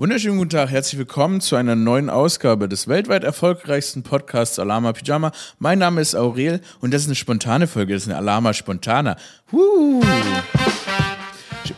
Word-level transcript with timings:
Wunderschönen 0.00 0.38
guten 0.38 0.50
Tag, 0.50 0.70
herzlich 0.70 0.96
willkommen 0.96 1.40
zu 1.40 1.56
einer 1.56 1.74
neuen 1.74 2.08
Ausgabe 2.08 2.68
des 2.68 2.86
weltweit 2.86 3.24
erfolgreichsten 3.24 4.04
Podcasts 4.04 4.60
Alama 4.60 4.92
Pyjama. 4.92 5.32
Mein 5.58 5.80
Name 5.80 6.00
ist 6.00 6.14
Aurel 6.14 6.60
und 6.80 6.94
das 6.94 7.02
ist 7.02 7.08
eine 7.08 7.16
spontane 7.16 7.66
Folge, 7.66 7.94
das 7.94 8.04
ist 8.04 8.08
eine 8.08 8.16
Alama 8.16 8.54
Spontana. 8.54 9.16
Woo. 9.50 10.00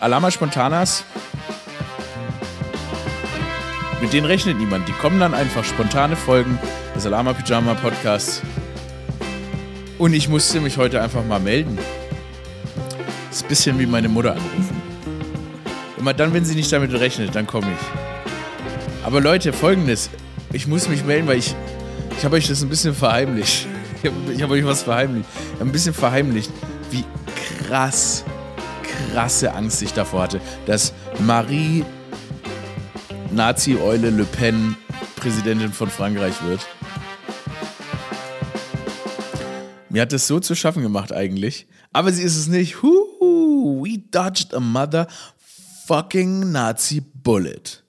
Alama 0.00 0.30
Spontanas, 0.30 1.02
mit 4.02 4.12
denen 4.12 4.26
rechnet 4.26 4.58
niemand. 4.58 4.86
Die 4.86 4.92
kommen 4.92 5.18
dann 5.18 5.32
einfach 5.32 5.64
spontane 5.64 6.14
Folgen 6.14 6.58
des 6.94 7.06
Alama 7.06 7.32
Pyjama 7.32 7.72
Podcasts. 7.72 8.42
Und 9.96 10.12
ich 10.12 10.28
musste 10.28 10.60
mich 10.60 10.76
heute 10.76 11.00
einfach 11.00 11.24
mal 11.24 11.40
melden. 11.40 11.78
Ist 13.30 13.44
ein 13.44 13.48
bisschen 13.48 13.78
wie 13.78 13.86
meine 13.86 14.10
Mutter 14.10 14.32
anrufen. 14.32 14.82
Immer 15.96 16.12
dann, 16.12 16.34
wenn 16.34 16.44
sie 16.44 16.54
nicht 16.54 16.70
damit 16.70 16.92
rechnet, 16.92 17.34
dann 17.34 17.46
komme 17.46 17.68
ich. 17.72 18.09
Aber 19.02 19.20
Leute, 19.20 19.52
folgendes. 19.52 20.10
Ich 20.52 20.66
muss 20.66 20.88
mich 20.88 21.04
melden, 21.04 21.26
weil 21.26 21.38
ich, 21.38 21.54
ich 22.18 22.24
habe 22.24 22.36
euch 22.36 22.48
das 22.48 22.62
ein 22.62 22.68
bisschen 22.68 22.94
verheimlicht. 22.94 23.66
Ich 24.02 24.10
habe 24.10 24.42
hab 24.42 24.50
euch 24.50 24.64
was 24.64 24.82
verheimlicht. 24.82 25.28
Ein 25.60 25.72
bisschen 25.72 25.94
verheimlicht, 25.94 26.50
wie 26.90 27.04
krass, 27.66 28.24
krasse 28.82 29.52
Angst 29.54 29.82
ich 29.82 29.92
davor 29.92 30.22
hatte, 30.22 30.40
dass 30.66 30.92
Marie 31.20 31.84
Nazi-Eule 33.30 34.10
Le 34.10 34.24
Pen 34.24 34.76
Präsidentin 35.16 35.72
von 35.72 35.88
Frankreich 35.88 36.34
wird. 36.44 36.66
Mir 39.88 40.02
hat 40.02 40.12
das 40.12 40.26
so 40.26 40.40
zu 40.40 40.54
schaffen 40.54 40.82
gemacht 40.82 41.12
eigentlich. 41.12 41.66
Aber 41.92 42.12
sie 42.12 42.22
ist 42.22 42.36
es 42.36 42.48
nicht. 42.48 42.82
Huhu, 42.82 43.84
we 43.84 43.98
dodged 44.10 44.54
a 44.54 44.60
motherfucking 44.60 46.52
Nazi 46.52 47.00
bullet. 47.00 47.82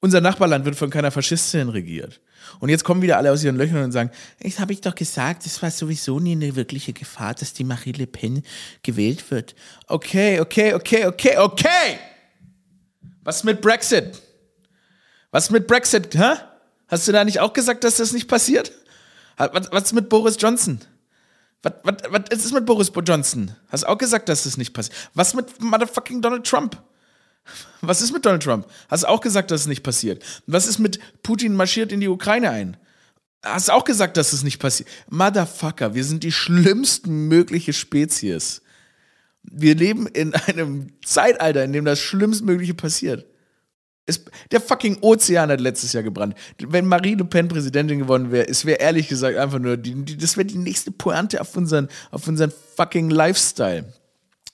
Unser 0.00 0.22
Nachbarland 0.22 0.64
wird 0.64 0.76
von 0.76 0.88
keiner 0.88 1.10
Faschistin 1.10 1.68
regiert. 1.68 2.20
Und 2.58 2.70
jetzt 2.70 2.84
kommen 2.84 3.02
wieder 3.02 3.18
alle 3.18 3.30
aus 3.30 3.44
ihren 3.44 3.56
Löchern 3.56 3.84
und 3.84 3.92
sagen, 3.92 4.10
ich 4.38 4.58
habe 4.58 4.72
ich 4.72 4.80
doch 4.80 4.94
gesagt, 4.94 5.44
es 5.44 5.60
war 5.62 5.70
sowieso 5.70 6.18
nie 6.18 6.32
eine 6.32 6.56
wirkliche 6.56 6.94
Gefahr, 6.94 7.34
dass 7.34 7.52
die 7.52 7.64
Marie 7.64 7.92
Le 7.92 8.06
Pen 8.06 8.42
gewählt 8.82 9.30
wird. 9.30 9.54
Okay, 9.86 10.40
okay, 10.40 10.72
okay, 10.72 11.06
okay, 11.06 11.36
okay. 11.36 11.98
Was 13.24 13.44
mit 13.44 13.60
Brexit? 13.60 14.22
Was 15.30 15.50
mit 15.50 15.66
Brexit, 15.66 16.14
hä? 16.14 16.32
Hast 16.88 17.06
du 17.06 17.12
da 17.12 17.24
nicht 17.24 17.40
auch 17.40 17.52
gesagt, 17.52 17.84
dass 17.84 17.98
das 17.98 18.12
nicht 18.12 18.26
passiert? 18.26 18.72
Was, 19.36 19.70
was 19.70 19.92
mit 19.92 20.08
Boris 20.08 20.36
Johnson? 20.38 20.80
Was, 21.62 21.74
was, 21.82 21.94
was 22.08 22.44
ist 22.44 22.52
mit 22.54 22.64
Boris 22.64 22.90
Johnson? 23.06 23.54
Hast 23.68 23.84
du 23.84 23.88
auch 23.88 23.98
gesagt, 23.98 24.30
dass 24.30 24.44
das 24.44 24.56
nicht 24.56 24.72
passiert? 24.72 24.96
Was 25.12 25.34
mit 25.34 25.60
motherfucking 25.60 26.22
Donald 26.22 26.46
Trump? 26.46 26.82
Was 27.80 28.02
ist 28.02 28.12
mit 28.12 28.24
Donald 28.24 28.42
Trump? 28.42 28.66
Hast 28.88 29.06
auch 29.06 29.20
gesagt, 29.20 29.50
dass 29.50 29.62
es 29.62 29.66
nicht 29.66 29.82
passiert? 29.82 30.22
Was 30.46 30.66
ist 30.66 30.78
mit 30.78 30.98
Putin 31.22 31.54
marschiert 31.54 31.92
in 31.92 32.00
die 32.00 32.08
Ukraine 32.08 32.50
ein? 32.50 32.76
Hast 33.42 33.70
auch 33.70 33.84
gesagt, 33.84 34.16
dass 34.16 34.32
es 34.32 34.42
nicht 34.42 34.58
passiert? 34.58 34.88
Motherfucker, 35.08 35.94
wir 35.94 36.04
sind 36.04 36.22
die 36.22 36.32
schlimmsten 36.32 37.28
mögliche 37.28 37.72
Spezies. 37.72 38.62
Wir 39.42 39.74
leben 39.74 40.06
in 40.06 40.34
einem 40.46 40.92
Zeitalter, 41.04 41.64
in 41.64 41.72
dem 41.72 41.84
das 41.84 42.00
Schlimmstmögliche 42.00 42.74
passiert. 42.74 43.26
Es, 44.06 44.24
der 44.50 44.60
fucking 44.60 44.98
Ozean 45.02 45.50
hat 45.50 45.60
letztes 45.60 45.92
Jahr 45.92 46.02
gebrannt. 46.02 46.34
Wenn 46.58 46.86
Marie 46.86 47.14
Le 47.14 47.24
Pen 47.24 47.48
Präsidentin 47.48 48.00
geworden 48.00 48.32
wäre, 48.32 48.48
es 48.48 48.64
wäre 48.64 48.80
ehrlich 48.80 49.08
gesagt 49.08 49.36
einfach 49.36 49.58
nur, 49.58 49.76
die, 49.76 49.94
die, 50.04 50.16
das 50.16 50.36
wäre 50.36 50.46
die 50.46 50.58
nächste 50.58 50.90
Pointe 50.90 51.40
auf 51.40 51.56
unseren, 51.56 51.88
auf 52.10 52.26
unseren 52.26 52.52
fucking 52.76 53.08
Lifestyle. 53.08 53.92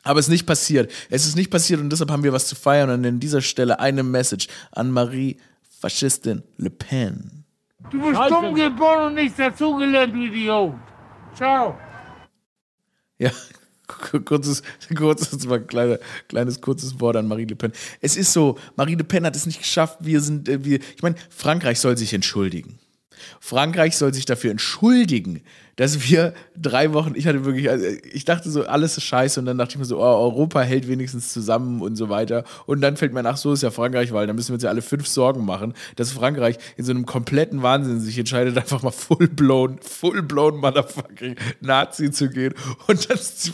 Aber 0.06 0.20
es 0.20 0.26
ist 0.26 0.32
nicht 0.32 0.46
passiert. 0.46 0.92
Es 1.10 1.26
ist 1.26 1.34
nicht 1.36 1.50
passiert 1.50 1.80
und 1.80 1.90
deshalb 1.90 2.12
haben 2.12 2.22
wir 2.22 2.32
was 2.32 2.46
zu 2.46 2.54
feiern 2.54 2.90
und 2.90 3.04
an 3.04 3.18
dieser 3.18 3.40
Stelle 3.40 3.80
eine 3.80 4.04
Message 4.04 4.46
an 4.70 4.92
Marie 4.92 5.36
Faschistin 5.80 6.44
Le 6.58 6.70
Pen. 6.70 7.44
Du 7.90 8.00
bist 8.00 8.20
dumm 8.30 8.54
geboren 8.54 9.06
und 9.06 9.14
nichts 9.14 9.36
dazugelernt, 9.36 10.14
du 10.14 10.20
Idiot. 10.20 10.74
Ciao. 11.34 11.76
Ja, 13.18 13.32
kurzes, 14.24 14.62
kurzes, 14.96 15.44
mal 15.46 15.60
kleine, 15.60 15.98
kleines 16.28 16.60
kurzes 16.60 17.00
Wort 17.00 17.16
an 17.16 17.26
Marie 17.26 17.44
Le 17.44 17.56
Pen. 17.56 17.72
Es 18.00 18.16
ist 18.16 18.32
so, 18.32 18.58
Marie 18.76 18.94
Le 18.94 19.02
Pen 19.02 19.26
hat 19.26 19.34
es 19.34 19.44
nicht 19.44 19.58
geschafft. 19.58 19.98
Wir 20.00 20.20
sind, 20.20 20.48
äh, 20.48 20.64
wir, 20.64 20.78
ich 20.94 21.02
meine, 21.02 21.16
Frankreich 21.30 21.80
soll 21.80 21.96
sich 21.96 22.14
entschuldigen. 22.14 22.78
Frankreich 23.40 23.96
soll 23.96 24.14
sich 24.14 24.24
dafür 24.24 24.52
entschuldigen, 24.52 25.42
dass 25.76 26.08
wir 26.08 26.32
drei 26.60 26.94
Wochen, 26.94 27.12
ich 27.14 27.26
hatte 27.26 27.44
wirklich, 27.44 27.68
also 27.68 27.84
ich 28.10 28.24
dachte 28.24 28.50
so, 28.50 28.64
alles 28.64 28.96
ist 28.96 29.04
scheiße 29.04 29.38
und 29.38 29.46
dann 29.46 29.58
dachte 29.58 29.72
ich 29.72 29.78
mir 29.78 29.84
so, 29.84 29.98
oh, 29.98 30.02
Europa 30.02 30.62
hält 30.62 30.88
wenigstens 30.88 31.32
zusammen 31.32 31.82
und 31.82 31.96
so 31.96 32.08
weiter. 32.08 32.44
Und 32.64 32.80
dann 32.80 32.96
fällt 32.96 33.12
mir 33.12 33.22
nach, 33.22 33.36
so 33.36 33.52
ist 33.52 33.62
ja 33.62 33.70
Frankreich, 33.70 34.12
weil 34.12 34.26
dann 34.26 34.36
müssen 34.36 34.48
wir 34.48 34.54
uns 34.54 34.62
ja 34.62 34.70
alle 34.70 34.80
fünf 34.80 35.06
Sorgen 35.06 35.44
machen, 35.44 35.74
dass 35.96 36.12
Frankreich 36.12 36.56
in 36.78 36.84
so 36.84 36.92
einem 36.92 37.04
kompletten 37.04 37.62
Wahnsinn 37.62 38.00
sich 38.00 38.18
entscheidet, 38.18 38.56
einfach 38.56 38.82
mal 38.82 38.90
full-blown, 38.90 39.78
full-blown 39.82 40.56
motherfucking 40.56 41.36
Nazi 41.60 42.10
zu 42.10 42.30
gehen. 42.30 42.54
Und 42.86 43.06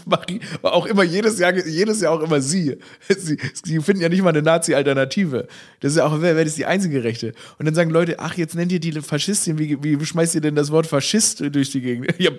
Marie, 0.07 0.41
war 0.61 0.75
auch 0.75 0.87
immer 0.87 1.03
jedes 1.03 1.41
Jahr, 1.41 1.53
jedes 1.55 2.01
Jahr 2.01 2.13
auch 2.13 2.23
immer 2.23 2.41
sie. 2.41 2.79
Sie, 3.09 3.37
sie 3.63 3.81
finden 3.81 4.03
ja 4.03 4.09
nicht 4.09 4.23
mal 4.23 4.31
eine 4.31 4.43
Nazi-Alternative. 4.43 5.49
Das 5.81 5.93
ist 5.93 5.99
ja 5.99 6.07
auch, 6.07 6.21
wer, 6.21 6.37
wer 6.37 6.45
ist 6.45 6.57
die 6.57 6.67
einzige 6.67 7.03
Rechte? 7.03 7.33
Und 7.59 7.67
dann 7.67 7.75
sagen 7.75 7.91
Leute, 7.91 8.21
ach, 8.21 8.37
jetzt 8.37 8.55
nennt 8.55 8.73
ihr 8.73 8.81
die 8.81 8.93
Faschistin, 8.93 9.59
wie, 9.59 9.83
wie 9.83 10.05
schmeißt 10.05 10.35
ihr 10.37 10.41
denn 10.41 10.55
das 10.55 10.71
Wort 10.71 10.87
Faschist 10.87 11.43
durch 11.53 11.71
die 11.71 11.81
Gegend? 11.81 12.12
Ja, 12.19 12.31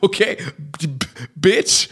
okay, 0.00 0.36
Bitch. 1.34 1.88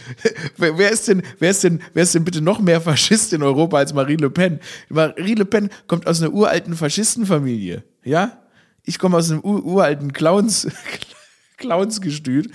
Wer 0.57 0.91
ist 0.91 1.07
denn, 1.07 1.21
wer 1.39 1.51
ist 1.51 1.63
denn, 1.63 1.81
wer 1.93 2.03
ist 2.03 2.15
denn 2.15 2.25
bitte 2.25 2.41
noch 2.41 2.59
mehr 2.59 2.81
Faschist 2.81 3.33
in 3.33 3.43
Europa 3.43 3.77
als 3.77 3.93
Marie 3.93 4.15
Le 4.15 4.29
Pen? 4.29 4.59
Marie 4.89 5.35
Le 5.35 5.45
Pen 5.45 5.69
kommt 5.87 6.07
aus 6.07 6.21
einer 6.21 6.33
uralten 6.33 6.75
Faschistenfamilie, 6.75 7.83
ja? 8.03 8.43
Ich 8.83 8.97
komme 8.97 9.17
aus 9.17 9.29
einem 9.29 9.41
uralten 9.41 10.13
Clowns, 10.13 10.67
Clownsgestüt. 11.57 12.51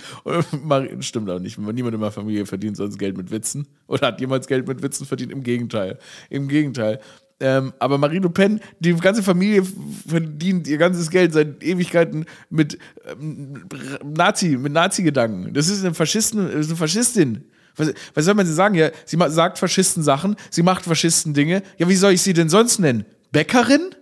Stimmt 0.99 1.29
auch 1.29 1.39
nicht. 1.39 1.57
Niemand 1.57 1.77
in 1.93 1.99
meiner 1.99 2.11
Familie 2.11 2.45
verdient 2.45 2.75
sonst 2.77 2.97
Geld 2.97 3.15
mit 3.17 3.31
Witzen. 3.31 3.67
Oder 3.87 4.07
hat 4.07 4.19
jemals 4.19 4.47
Geld 4.47 4.67
mit 4.67 4.81
Witzen 4.81 5.05
verdient? 5.05 5.31
Im 5.31 5.43
Gegenteil. 5.43 5.99
Im 6.29 6.47
Gegenteil. 6.47 6.99
Ähm, 7.39 7.73
aber 7.79 7.97
Marie 7.97 8.19
Le 8.19 8.29
Pen, 8.29 8.61
die 8.79 8.93
ganze 8.93 9.21
Familie 9.21 9.63
verdient 10.07 10.67
ihr 10.67 10.77
ganzes 10.77 11.09
Geld 11.09 11.33
seit 11.33 11.61
Ewigkeiten 11.61 12.25
mit 12.49 12.77
ähm, 13.05 13.65
Nazi, 14.03 14.57
mit 14.57 14.71
Nazi-Gedanken. 14.71 15.53
Das 15.53 15.67
ist 15.67 15.83
eine 15.83 15.93
Faschisten, 15.93 16.49
ist 16.49 16.67
eine 16.67 16.77
Faschistin. 16.77 17.43
Was, 17.75 17.93
was 18.13 18.23
soll 18.23 18.35
man 18.35 18.45
sie 18.45 18.53
sagen? 18.53 18.75
Ja, 18.75 18.89
sie 19.05 19.17
sagt 19.27 19.59
Faschisten 19.59 20.01
Sachen, 20.01 20.37
sie 20.49 20.63
macht 20.63 20.85
Faschisten 20.85 21.33
Dinge. 21.33 21.61
Ja, 21.77 21.89
wie 21.89 21.95
soll 21.95 22.13
ich 22.13 22.21
sie 22.21 22.33
denn 22.33 22.47
sonst 22.47 22.79
nennen? 22.79 23.05
Bäckerin? 23.31 23.93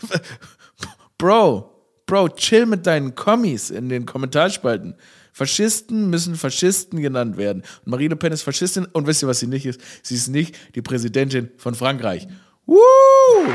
Bro, 1.18 1.70
Bro, 2.06 2.30
chill 2.30 2.66
mit 2.66 2.86
deinen 2.86 3.14
Kommis 3.14 3.70
in 3.70 3.88
den 3.88 4.04
Kommentarspalten. 4.04 4.96
Faschisten 5.32 6.10
müssen 6.10 6.34
Faschisten 6.34 7.00
genannt 7.00 7.36
werden. 7.36 7.62
Und 7.84 7.90
Marie 7.92 8.08
Le 8.08 8.16
Pen 8.16 8.32
ist 8.32 8.42
Faschistin 8.42 8.86
und 8.86 9.06
wisst 9.06 9.22
ihr, 9.22 9.28
was 9.28 9.38
sie 9.38 9.46
nicht 9.46 9.64
ist? 9.64 9.80
Sie 10.02 10.16
ist 10.16 10.26
nicht 10.26 10.56
die 10.74 10.82
Präsidentin 10.82 11.50
von 11.56 11.76
Frankreich. 11.76 12.26
Woo! 12.70 13.52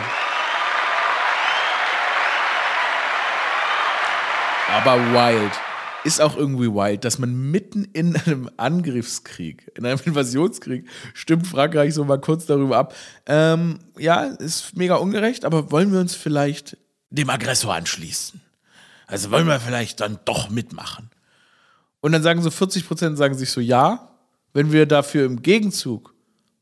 Aber 4.70 5.00
wild. 5.14 5.54
Ist 6.04 6.20
auch 6.20 6.36
irgendwie 6.36 6.68
wild, 6.68 7.06
dass 7.06 7.18
man 7.18 7.50
mitten 7.50 7.86
in 7.94 8.18
einem 8.18 8.50
Angriffskrieg, 8.58 9.72
in 9.76 9.86
einem 9.86 10.02
Invasionskrieg, 10.04 10.90
stimmt 11.14 11.48
Frankreich 11.48 11.94
so 11.94 12.04
mal 12.04 12.20
kurz 12.20 12.46
darüber 12.46 12.78
ab. 12.78 12.94
Ähm, 13.26 13.80
ja, 13.98 14.24
ist 14.24 14.76
mega 14.76 14.96
ungerecht, 14.96 15.46
aber 15.46 15.72
wollen 15.72 15.94
wir 15.94 16.02
uns 16.02 16.14
vielleicht 16.14 16.78
dem 17.10 17.30
Aggressor 17.30 17.74
anschließen? 17.74 18.42
Also 19.08 19.32
wollen 19.32 19.48
wir 19.48 19.62
vielleicht 19.62 20.02
dann 20.02 20.20
doch 20.26 20.50
mitmachen? 20.50 21.10
Und 22.02 22.12
dann 22.12 22.22
sagen 22.22 22.42
so 22.42 22.52
40 22.52 22.86
Prozent 22.86 23.18
sagen 23.18 23.36
sich 23.36 23.50
so 23.50 23.62
ja, 23.62 24.10
wenn 24.52 24.74
wir 24.74 24.86
dafür 24.86 25.26
im 25.26 25.42
Gegenzug 25.42 26.14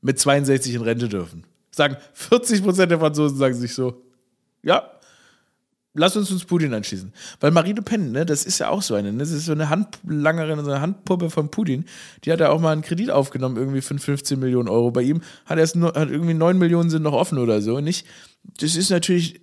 mit 0.02 0.20
62 0.20 0.76
in 0.76 0.82
Rente 0.84 1.10
dürfen 1.10 1.48
sagen 1.76 1.98
40% 2.16 2.86
der 2.86 3.00
Franzosen 3.00 3.38
sagen 3.38 3.56
sich 3.56 3.74
so, 3.74 4.02
ja, 4.62 4.94
lass 5.94 6.16
uns 6.16 6.32
uns 6.32 6.46
Putin 6.46 6.74
anschließen. 6.74 7.14
Weil 7.40 7.52
Marie 7.52 7.74
Le 7.74 7.82
Pen, 7.82 8.12
ne, 8.12 8.26
das 8.26 8.46
ist 8.46 8.60
ja 8.60 8.70
auch 8.70 8.82
so 8.82 8.96
eine, 8.96 9.12
ne, 9.12 9.20
das 9.20 9.32
ist 9.32 9.46
so 9.46 9.52
eine 9.52 9.70
Handlangerin, 9.70 10.64
so 10.64 10.72
eine 10.72 10.82
Handpuppe 10.82 11.30
von 11.30 11.50
Putin. 11.50 11.86
Die 12.24 12.32
hat 12.32 12.40
ja 12.40 12.50
auch 12.50 12.60
mal 12.60 12.72
einen 12.72 12.82
Kredit 12.82 13.12
aufgenommen, 13.12 13.58
irgendwie 13.58 13.82
für 13.82 13.98
15 13.98 14.40
Millionen 14.40 14.70
Euro. 14.70 14.92
Bei 14.92 15.02
ihm 15.02 15.22
hat 15.46 15.60
erst 15.60 15.76
hat 15.76 16.10
irgendwie 16.10 16.34
9 16.34 16.58
Millionen 16.58 16.90
sind 16.90 17.04
noch 17.04 17.14
offen 17.14 17.38
oder 17.38 17.62
so, 17.62 17.80
nicht? 17.80 18.08
Das 18.60 18.76
ist 18.76 18.90
natürlich 18.90 19.42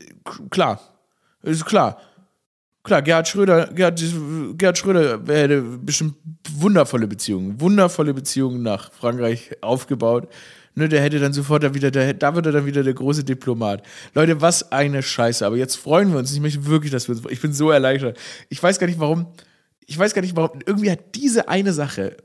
klar. 0.50 0.80
Das 1.42 1.52
ist 1.52 1.66
klar. 1.66 1.98
Klar, 2.82 3.02
Gerhard 3.02 3.28
Schröder, 3.28 3.66
Gerhard, 3.66 4.02
Gerhard 4.56 4.78
Schröder 4.78 5.20
hätte 5.26 5.60
bestimmt 5.60 6.14
wundervolle 6.50 7.06
Beziehungen, 7.06 7.60
wundervolle 7.60 8.14
Beziehungen 8.14 8.62
nach 8.62 8.90
Frankreich 8.90 9.50
aufgebaut 9.60 10.28
ne, 10.74 10.88
der 10.88 11.02
hätte 11.02 11.18
dann 11.18 11.32
sofort 11.32 11.62
da 11.62 11.74
wieder, 11.74 11.90
der, 11.90 12.14
da 12.14 12.34
wird 12.34 12.46
er 12.46 12.52
dann 12.52 12.66
wieder 12.66 12.82
der 12.82 12.94
große 12.94 13.24
Diplomat. 13.24 13.82
Leute, 14.14 14.40
was 14.40 14.72
eine 14.72 15.02
Scheiße. 15.02 15.44
Aber 15.44 15.56
jetzt 15.56 15.76
freuen 15.76 16.12
wir 16.12 16.18
uns. 16.18 16.32
Ich 16.32 16.40
möchte 16.40 16.66
wirklich, 16.66 16.92
dass 16.92 17.08
wir 17.08 17.16
uns, 17.16 17.24
ich 17.30 17.40
bin 17.40 17.52
so 17.52 17.70
erleichtert. 17.70 18.18
Ich 18.48 18.62
weiß 18.62 18.78
gar 18.78 18.86
nicht 18.86 19.00
warum, 19.00 19.26
ich 19.86 19.98
weiß 19.98 20.14
gar 20.14 20.22
nicht 20.22 20.36
warum, 20.36 20.60
irgendwie 20.66 20.90
hat 20.90 21.14
diese 21.14 21.48
eine 21.48 21.72
Sache 21.72 22.16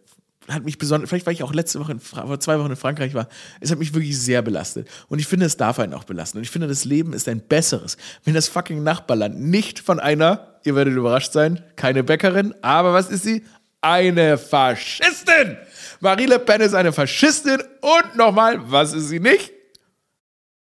hat 0.47 0.63
mich 0.63 0.77
besonders, 0.77 1.09
vielleicht 1.09 1.25
weil 1.25 1.33
ich 1.33 1.44
auch 1.44 1.53
letzte 1.53 1.80
Woche, 1.80 1.94
in, 1.94 2.00
vor 2.00 2.39
zwei 2.39 2.59
Wochen 2.59 2.71
in 2.71 2.75
Frankreich 2.75 3.13
war, 3.13 3.27
es 3.62 3.71
hat 3.71 3.80
mich 3.80 3.94
wirklich 3.94 4.19
sehr 4.19 4.42
belastet. 4.42 4.88
Und 5.07 5.19
ich 5.19 5.27
finde, 5.27 5.45
es 5.45 5.57
darf 5.57 5.80
einen 5.80 5.94
auch 5.94 6.03
belasten. 6.03 6.38
Und 6.38 6.44
ich 6.44 6.51
finde, 6.51 6.68
das 6.68 6.86
Leben 6.86 7.13
ist 7.13 7.27
ein 7.27 7.42
besseres, 7.42 7.97
wenn 8.24 8.33
das 8.33 8.47
fucking 8.47 8.83
Nachbarland 8.83 9.39
nicht 9.39 9.80
von 9.80 10.00
einer, 10.00 10.59
ihr 10.63 10.75
werdet 10.75 10.94
überrascht 10.94 11.33
sein, 11.33 11.63
keine 11.75 12.03
Bäckerin, 12.03 12.53
aber 12.62 12.94
was 12.94 13.09
ist 13.09 13.24
sie? 13.24 13.44
Eine 13.81 14.38
Faschistin! 14.38 15.57
Marie 16.00 16.25
Le 16.25 16.39
Pen 16.39 16.62
ist 16.62 16.74
eine 16.74 16.92
Faschistin 16.92 17.62
und 17.81 18.15
nochmal, 18.15 18.59
was 18.69 18.94
ist 18.94 19.09
sie 19.09 19.19
nicht? 19.19 19.51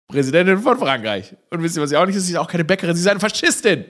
Präsidentin 0.08 0.58
von 0.58 0.78
Frankreich. 0.78 1.34
Und 1.50 1.62
wisst 1.62 1.76
ihr, 1.76 1.82
was 1.82 1.90
sie 1.90 1.96
auch 1.96 2.06
nicht 2.06 2.16
ist? 2.16 2.26
Sie 2.26 2.32
ist 2.32 2.38
auch 2.38 2.48
keine 2.48 2.64
Bäckerin, 2.64 2.94
sie 2.94 3.02
ist 3.02 3.08
eine 3.08 3.20
Faschistin. 3.20 3.84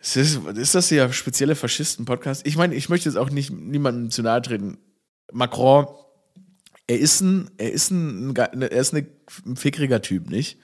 Ist, 0.00 0.16
ist 0.16 0.74
das 0.74 0.88
hier 0.88 1.12
spezielle 1.12 1.56
Faschisten-Podcast? 1.56 2.46
Ich 2.46 2.56
meine, 2.56 2.74
ich 2.74 2.88
möchte 2.88 3.08
jetzt 3.08 3.16
auch 3.16 3.30
nicht 3.30 3.50
niemandem 3.50 4.10
zu 4.10 4.22
nahe 4.22 4.40
treten. 4.40 4.78
Macron, 5.32 5.86
er 6.86 6.98
ist 6.98 7.20
ein, 7.20 7.50
er 7.58 7.72
ist 7.72 7.90
ein, 7.90 8.34
er 8.34 8.72
ist 8.72 8.94
ein 8.94 9.56
fickriger 9.56 10.00
Typ, 10.00 10.30
nicht? 10.30 10.58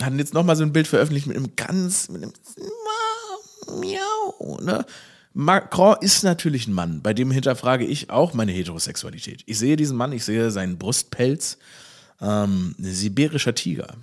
Hat 0.00 0.14
jetzt 0.14 0.34
nochmal 0.34 0.56
so 0.56 0.62
ein 0.62 0.72
Bild 0.72 0.86
veröffentlicht 0.86 1.26
mit 1.26 1.36
einem 1.36 1.56
ganz, 1.56 2.08
mit 2.08 2.22
einem 2.22 2.32
Miau, 3.80 4.58
ne? 4.60 4.86
Macron 5.38 5.96
ist 6.00 6.22
natürlich 6.22 6.66
ein 6.66 6.72
Mann, 6.72 7.02
bei 7.02 7.12
dem 7.12 7.30
hinterfrage 7.30 7.84
ich 7.84 8.08
auch 8.08 8.32
meine 8.32 8.52
Heterosexualität. 8.52 9.42
Ich 9.44 9.58
sehe 9.58 9.76
diesen 9.76 9.94
Mann, 9.94 10.12
ich 10.12 10.24
sehe 10.24 10.50
seinen 10.50 10.78
Brustpelz, 10.78 11.58
ähm, 12.22 12.74
sibirischer 12.78 13.54
Tiger. 13.54 13.96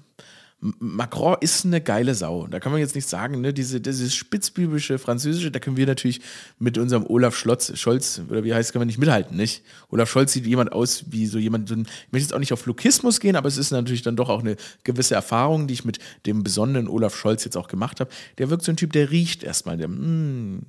Macron 0.80 1.36
ist 1.42 1.65
eine 1.65 1.81
geile 1.81 2.15
Sau. 2.15 2.48
Da 2.48 2.62
kann 2.62 2.71
man 2.71 2.80
jetzt 2.80 2.95
nicht 2.95 3.07
sagen, 3.07 3.42
ne? 3.42 3.54
Diese, 3.54 3.81
dieses 3.81 4.15
spitzbübische 4.15 4.98
Französische, 4.98 5.51
da 5.51 5.60
können 5.60 5.75
wir 5.75 5.86
natürlich 5.86 6.21
mit 6.57 6.77
unserem 6.77 7.06
Olaf 7.06 7.36
Schlotz, 7.36 7.77
Scholz, 7.77 8.21
oder 8.30 8.45
wie 8.45 8.54
heißt, 8.54 8.71
kann 8.71 8.80
man 8.80 8.88
nicht 8.88 8.98
mithalten, 8.98 9.36
nicht? 9.36 9.63
Olaf 9.89 10.10
Scholz 10.10 10.31
sieht 10.31 10.45
jemand 10.45 10.71
aus 10.71 11.06
wie 11.10 11.25
so 11.25 11.38
jemand, 11.38 11.68
so 11.68 11.75
ein, 11.75 11.81
ich 11.81 12.12
möchte 12.13 12.27
jetzt 12.27 12.33
auch 12.33 12.39
nicht 12.39 12.54
auf 12.54 12.65
Lokismus 12.65 13.19
gehen, 13.19 13.36
aber 13.36 13.50
es 13.50 13.57
ist 13.57 13.71
natürlich 13.71 14.04
dann 14.04 14.15
doch 14.15 14.30
auch 14.30 14.39
eine 14.39 14.56
gewisse 14.86 15.15
Erfahrung, 15.15 15.68
die 15.68 15.74
ich 15.74 15.83
mit 15.83 16.00
dem 16.25 16.44
besonderen 16.44 16.88
Olaf 16.88 17.18
Scholz 17.18 17.44
jetzt 17.44 17.57
auch 17.57 17.68
gemacht 17.68 18.00
habe. 18.00 18.10
Der 18.38 18.50
wirkt 18.50 18.63
so 18.63 18.71
ein 18.71 18.77
Typ, 18.77 18.94
der 18.94 19.12
riecht 19.12 19.44
erstmal, 19.44 19.75
der, 19.75 19.89
mm, 19.89 20.62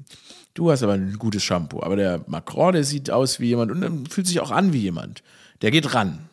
du 0.54 0.72
hast 0.72 0.82
aber 0.82 0.94
ein 0.94 1.18
gutes 1.20 1.44
Shampoo. 1.44 1.82
Aber 1.82 1.94
der 1.94 2.24
Macron, 2.26 2.72
der 2.72 2.82
sieht 2.82 3.12
aus 3.12 3.38
wie 3.38 3.46
jemand 3.46 3.70
und 3.70 4.12
fühlt 4.12 4.26
sich 4.26 4.40
auch 4.40 4.50
an 4.50 4.72
wie 4.72 4.78
jemand. 4.78 5.22
Der 5.62 5.70
geht 5.70 5.94
ran. 5.94 6.28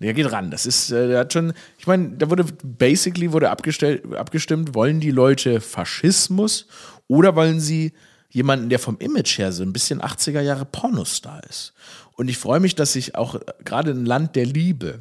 Der 0.00 0.12
geht 0.12 0.30
ran. 0.30 0.50
Das 0.50 0.66
ist, 0.66 0.90
äh, 0.90 1.08
der 1.08 1.20
hat 1.20 1.32
schon, 1.32 1.52
ich 1.78 1.86
meine, 1.86 2.10
da 2.10 2.30
wurde 2.30 2.44
basically 2.62 3.32
wurde 3.32 3.50
abgestellt, 3.50 4.14
abgestimmt, 4.14 4.74
wollen 4.74 5.00
die 5.00 5.10
Leute 5.10 5.60
Faschismus 5.60 6.66
oder 7.08 7.34
wollen 7.34 7.60
sie 7.60 7.92
jemanden, 8.28 8.68
der 8.68 8.78
vom 8.78 8.98
Image 8.98 9.38
her 9.38 9.52
so 9.52 9.62
ein 9.62 9.72
bisschen 9.72 10.02
80er 10.02 10.40
Jahre 10.40 10.66
Pornostar 10.66 11.42
ist. 11.48 11.72
Und 12.12 12.28
ich 12.28 12.38
freue 12.38 12.60
mich, 12.60 12.74
dass 12.74 12.92
sich 12.92 13.14
auch 13.14 13.40
gerade 13.64 13.92
ein 13.92 14.04
Land 14.04 14.36
der 14.36 14.46
Liebe, 14.46 15.00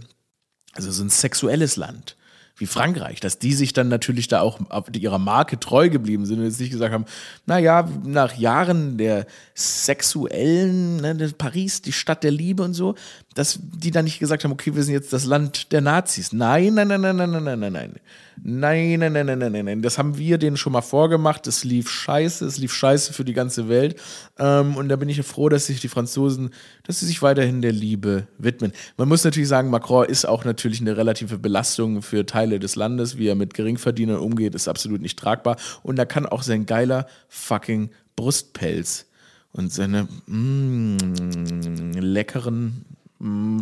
also 0.74 0.92
so 0.92 1.04
ein 1.04 1.10
sexuelles 1.10 1.76
Land, 1.76 2.16
wie 2.58 2.66
Frankreich, 2.66 3.20
dass 3.20 3.38
die 3.38 3.54
sich 3.54 3.74
dann 3.74 3.90
natürlich 3.90 4.30
da 4.30 4.40
auch 4.40 4.60
ihrer 4.94 5.20
Marke 5.20 5.60
treu 5.60 5.90
geblieben 5.90 6.26
sind 6.26 6.40
und 6.40 6.46
jetzt 6.46 6.60
nicht 6.60 6.72
gesagt 6.72 6.94
haben, 6.94 7.06
naja, 7.46 7.90
nach 8.06 8.38
Jahren 8.38 8.98
der 8.98 9.26
sexuellen, 9.54 10.98
ne, 10.98 11.16
Paris, 11.38 11.82
die 11.82 11.92
Stadt 11.92 12.24
der 12.24 12.32
Liebe 12.32 12.64
und 12.64 12.74
so, 12.74 12.96
dass 13.36 13.60
die 13.62 13.92
dann 13.92 14.06
nicht 14.06 14.20
gesagt 14.20 14.46
haben, 14.46 14.54
okay, 14.54 14.76
wir 14.76 14.84
sind 14.84 14.94
jetzt 14.94 15.12
das 15.12 15.26
Land 15.26 15.74
der 15.74 15.82
Nazis. 15.82 16.32
Nein, 16.32 16.74
nein, 16.74 16.88
nein, 16.88 17.02
nein, 17.02 17.18
nein, 17.18 17.32
nein, 17.32 17.44
nein, 17.44 17.60
nein, 17.60 17.74
nein. 17.74 17.96
Nein, 18.42 19.00
nein, 19.00 19.14
nein, 19.14 19.26
nein, 19.26 19.40
nein, 19.40 19.52
nein, 19.52 19.66
nein. 19.66 19.82
Das 19.82 19.98
haben 19.98 20.18
wir 20.18 20.38
denen 20.38 20.56
schon 20.56 20.72
mal 20.72 20.82
vorgemacht. 20.82 21.46
Es 21.46 21.66
lief 21.66 21.90
scheiße, 21.90 22.46
es 22.46 22.58
lief 22.58 22.74
scheiße 22.74 23.12
für 23.12 23.26
die 23.26 23.34
ganze 23.34 23.68
Welt. 23.68 24.00
Ähm, 24.40 24.78
und 24.78 24.88
da 24.88 24.96
bin 24.96 25.10
ich 25.10 25.22
froh, 25.24 25.50
dass 25.50 25.66
sich 25.66 25.82
die 25.82 25.90
Franzosen, 25.90 26.52
dass 26.84 27.02
sie 27.02 27.08
sich 27.08 27.22
weiterhin 27.22 27.62
der 27.62 27.74
Liebe 27.74 28.28
widmen. 28.38 28.72
Man 28.96 29.10
muss 29.10 29.26
natürlich 29.26 29.50
sagen, 29.50 29.70
Macron 29.70 30.06
ist 30.06 30.26
auch 30.26 30.46
natürlich 30.46 30.80
eine 30.80 30.96
relative 30.96 31.38
Belastung 31.38 32.02
für 32.02 32.26
Teile 32.26 32.60
des 32.60 32.78
Landes. 32.78 33.18
Wie 33.18 33.28
er 33.28 33.36
mit 33.36 33.54
Geringverdienern 33.54 34.20
umgeht, 34.20 34.56
ist 34.56 34.70
absolut 34.70 35.02
nicht 35.02 35.20
tragbar. 35.20 35.58
Und 35.84 35.98
da 35.98 36.06
kann 36.06 36.26
auch 36.26 36.42
sein 36.42 36.66
geiler 36.66 37.06
fucking 37.28 37.90
Brustpelz 38.16 39.08
und 39.52 39.74
seine 39.74 40.08
mm, 40.28 41.94
leckeren 42.00 42.86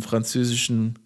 französischen 0.00 0.98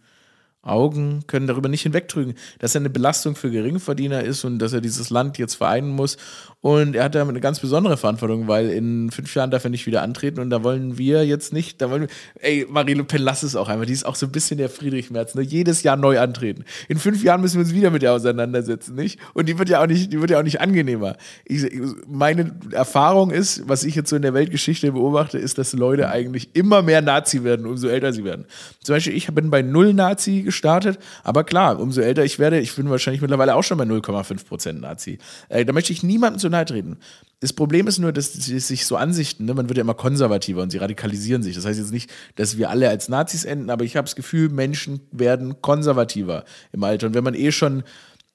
Augen 0.69 1.25
können 1.27 1.47
darüber 1.47 1.69
nicht 1.69 1.83
hinwegtrügen, 1.83 2.35
dass 2.59 2.75
er 2.75 2.81
eine 2.81 2.91
Belastung 2.91 3.37
für 3.37 3.51
Geringverdiener 3.51 4.23
ist 4.23 4.45
und 4.45 4.59
dass 4.59 4.73
er 4.73 4.81
dieses 4.81 5.11
Land 5.11 5.39
jetzt 5.39 5.55
vereinen 5.55 5.91
muss. 5.91 6.17
Und 6.61 6.97
er 6.97 7.05
hat 7.05 7.15
damit 7.15 7.35
eine 7.35 7.41
ganz 7.41 7.61
besondere 7.61 7.97
Verantwortung, 7.97 8.49
weil 8.49 8.71
in 8.71 9.13
fünf 9.13 9.33
Jahren 9.35 9.53
darf 9.53 9.63
er 9.63 9.71
nicht 9.71 9.87
wieder 9.87 10.03
antreten 10.03 10.41
und 10.41 10.51
da 10.51 10.65
wollen 10.65 10.99
wir 10.99 11.25
jetzt 11.25 11.53
nicht, 11.53 11.81
da 11.81 11.89
wollen 11.89 12.03
wir, 12.03 12.09
ey, 12.41 12.67
Marie 12.69 12.95
Le 12.95 13.05
Pen, 13.05 13.23
lass 13.23 13.45
es 13.45 13.55
auch 13.55 13.69
einmal. 13.69 13.87
Die 13.87 13.93
ist 13.93 14.05
auch 14.05 14.17
so 14.17 14.27
ein 14.27 14.33
bisschen 14.33 14.59
der 14.59 14.69
Friedrich 14.69 15.13
Merz, 15.13 15.37
ne? 15.37 15.43
jedes 15.43 15.85
Jahr 15.85 15.97
neu 15.97 16.19
antreten. 16.19 16.65
In 16.89 16.99
fünf 16.99 17.23
Jahren 17.23 17.41
müssen 17.41 17.59
wir 17.59 17.65
uns 17.65 17.75
wieder 17.75 17.91
mit 17.91 18.03
ihr 18.03 18.13
auseinandersetzen, 18.13 18.97
nicht? 18.97 19.21
Und 19.35 19.49
die 19.49 19.57
wird 19.59 19.69
ja 19.69 19.81
auch 19.81 19.87
nicht, 19.87 20.13
die 20.13 20.21
wird 20.21 20.31
ja 20.31 20.41
auch 20.41 20.43
nicht 20.43 20.61
angenehmer. 20.61 21.17
Ich, 21.45 21.65
meine 22.09 22.57
Erfahrung 22.73 23.31
ist, 23.31 23.69
was 23.69 23.85
ich 23.85 23.95
jetzt 23.95 24.11
so 24.11 24.17
in 24.17 24.23
der 24.23 24.35
Weltgeschichte 24.35 24.91
beobachte, 24.91 25.39
ist, 25.39 25.59
dass 25.59 25.73
Leute 25.75 26.09
eigentlich 26.09 26.51
immer 26.55 26.83
mehr 26.83 27.03
Nazi 27.03 27.45
werden, 27.45 27.67
umso 27.67 27.87
älter 27.87 28.13
sie 28.13 28.25
werden. 28.25 28.47
Zum 28.83 28.97
Beispiel, 28.97 29.15
ich 29.15 29.29
bin 29.29 29.51
bei 29.51 29.63
null 29.63 29.95
Nazi 29.95 30.43
gestartet. 30.59 30.99
Aber 31.23 31.45
klar, 31.45 31.79
umso 31.79 32.01
älter 32.01 32.25
ich 32.25 32.39
werde, 32.39 32.59
ich 32.59 32.75
bin 32.75 32.91
wahrscheinlich 32.91 33.23
mittlerweile 33.23 33.55
auch 33.55 33.63
schon 33.63 33.79
bei 33.79 33.85
0,5% 33.85 34.73
Nazi. 34.73 35.19
Äh, 35.49 35.65
da 35.65 35.73
möchte 35.73 35.93
ich 35.93 36.03
niemandem 36.03 36.41
zu 36.41 36.49
nahe 36.49 36.65
treten. 36.65 36.99
Das 37.41 37.53
Problem 37.53 37.87
ist 37.87 37.99
nur, 37.99 38.13
dass 38.13 38.33
sich 38.33 38.85
so 38.85 38.97
Ansichten, 38.97 39.45
ne, 39.45 39.55
man 39.55 39.69
wird 39.69 39.79
ja 39.79 39.83
immer 39.83 39.95
konservativer 39.95 40.63
und 40.63 40.71
sie 40.71 40.79
radikalisieren 40.79 41.43
sich. 41.43 41.55
Das 41.55 41.65
heißt 41.65 41.79
jetzt 41.79 41.93
nicht, 41.93 42.11
dass 42.35 42.59
wir 42.59 42.71
alle 42.71 42.89
als 42.89 43.09
Nazis 43.09 43.45
enden, 43.45 43.71
aber 43.71 43.85
ich 43.85 43.97
habe 43.97 44.07
das 44.07 44.17
Gefühl, 44.17 44.49
Menschen 44.49 45.01
werden 45.13 45.63
konservativer 45.63 46.45
im 46.73 46.83
Alter. 46.83 47.07
Und 47.07 47.15
wenn 47.15 47.25
man 47.25 47.35
eh 47.35 47.53
schon, 47.53 47.85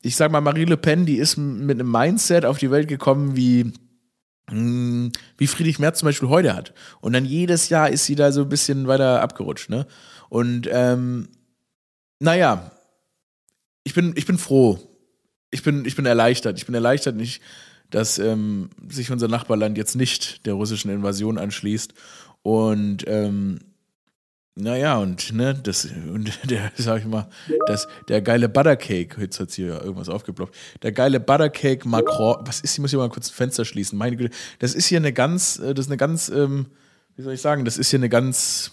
ich 0.02 0.16
sag 0.16 0.32
mal, 0.32 0.42
Marie 0.42 0.66
Le 0.66 0.78
Pen, 0.78 1.06
die 1.06 1.18
ist 1.18 1.36
mit 1.38 1.80
einem 1.80 1.92
Mindset 1.92 2.46
auf 2.46 2.58
die 2.58 2.72
Welt 2.72 2.88
gekommen, 2.88 3.36
wie 3.36 3.74
hm, 4.50 5.12
wie 5.38 5.48
Friedrich 5.48 5.80
Merz 5.80 6.00
zum 6.00 6.08
Beispiel 6.08 6.30
heute 6.30 6.56
hat. 6.56 6.74
Und 7.02 7.14
dann 7.14 7.26
jedes 7.26 7.70
Jahr 7.70 7.90
ist 7.90 8.06
sie 8.06 8.16
da 8.16 8.32
so 8.32 8.42
ein 8.42 8.50
bisschen 8.50 8.88
weiter 8.88 9.22
abgerutscht. 9.22 9.70
Ne? 9.70 9.86
Und 10.30 10.68
ähm, 10.72 11.30
naja, 12.24 12.72
ich 13.84 13.94
bin, 13.94 14.14
ich 14.16 14.26
bin 14.26 14.38
froh. 14.38 14.80
Ich 15.52 15.62
bin, 15.62 15.86
ich 15.86 15.96
bin 15.96 16.06
erleichtert. 16.06 16.58
Ich 16.58 16.66
bin 16.66 16.74
erleichtert 16.74 17.16
nicht, 17.16 17.42
dass 17.90 18.18
ähm, 18.18 18.70
sich 18.88 19.12
unser 19.12 19.28
Nachbarland 19.28 19.78
jetzt 19.78 19.96
nicht 19.96 20.46
der 20.46 20.54
russischen 20.54 20.90
Invasion 20.90 21.38
anschließt. 21.38 21.94
Und 22.42 23.04
ähm, 23.08 23.60
naja, 24.56 24.98
und 25.00 25.34
ne, 25.34 25.54
das, 25.54 25.86
und 25.86 26.40
der, 26.50 26.72
sag 26.76 27.02
ich 27.02 27.06
mal, 27.06 27.28
das, 27.68 27.88
der 28.08 28.22
geile 28.22 28.48
Buttercake, 28.48 29.20
jetzt 29.20 29.40
hat 29.42 29.52
hier 29.52 29.82
irgendwas 29.82 30.10
aufgeploppt, 30.10 30.56
der 30.82 30.94
geile 30.94 31.20
Buttercake 31.20 31.86
Macron, 31.86 32.38
was 32.46 32.62
ist, 32.62 32.74
ich 32.74 32.80
muss 32.80 32.92
hier 32.92 33.00
mal 33.00 33.10
kurz 33.10 33.30
ein 33.30 33.34
Fenster 33.34 33.66
schließen, 33.66 33.98
meine 33.98 34.16
Güte, 34.16 34.34
das 34.60 34.76
ist 34.76 34.86
hier 34.86 35.00
eine 35.00 35.12
ganz, 35.12 35.60
äh, 35.60 35.74
das 35.74 35.88
ist 35.88 35.92
eine 35.92 35.98
ganz, 35.98 36.30
ähm, 36.30 36.68
wie 37.16 37.24
soll 37.24 37.34
ich 37.34 37.42
sagen, 37.42 37.66
das 37.66 37.78
ist 37.78 37.90
hier 37.90 38.00
eine 38.00 38.10
ganz, 38.10 38.72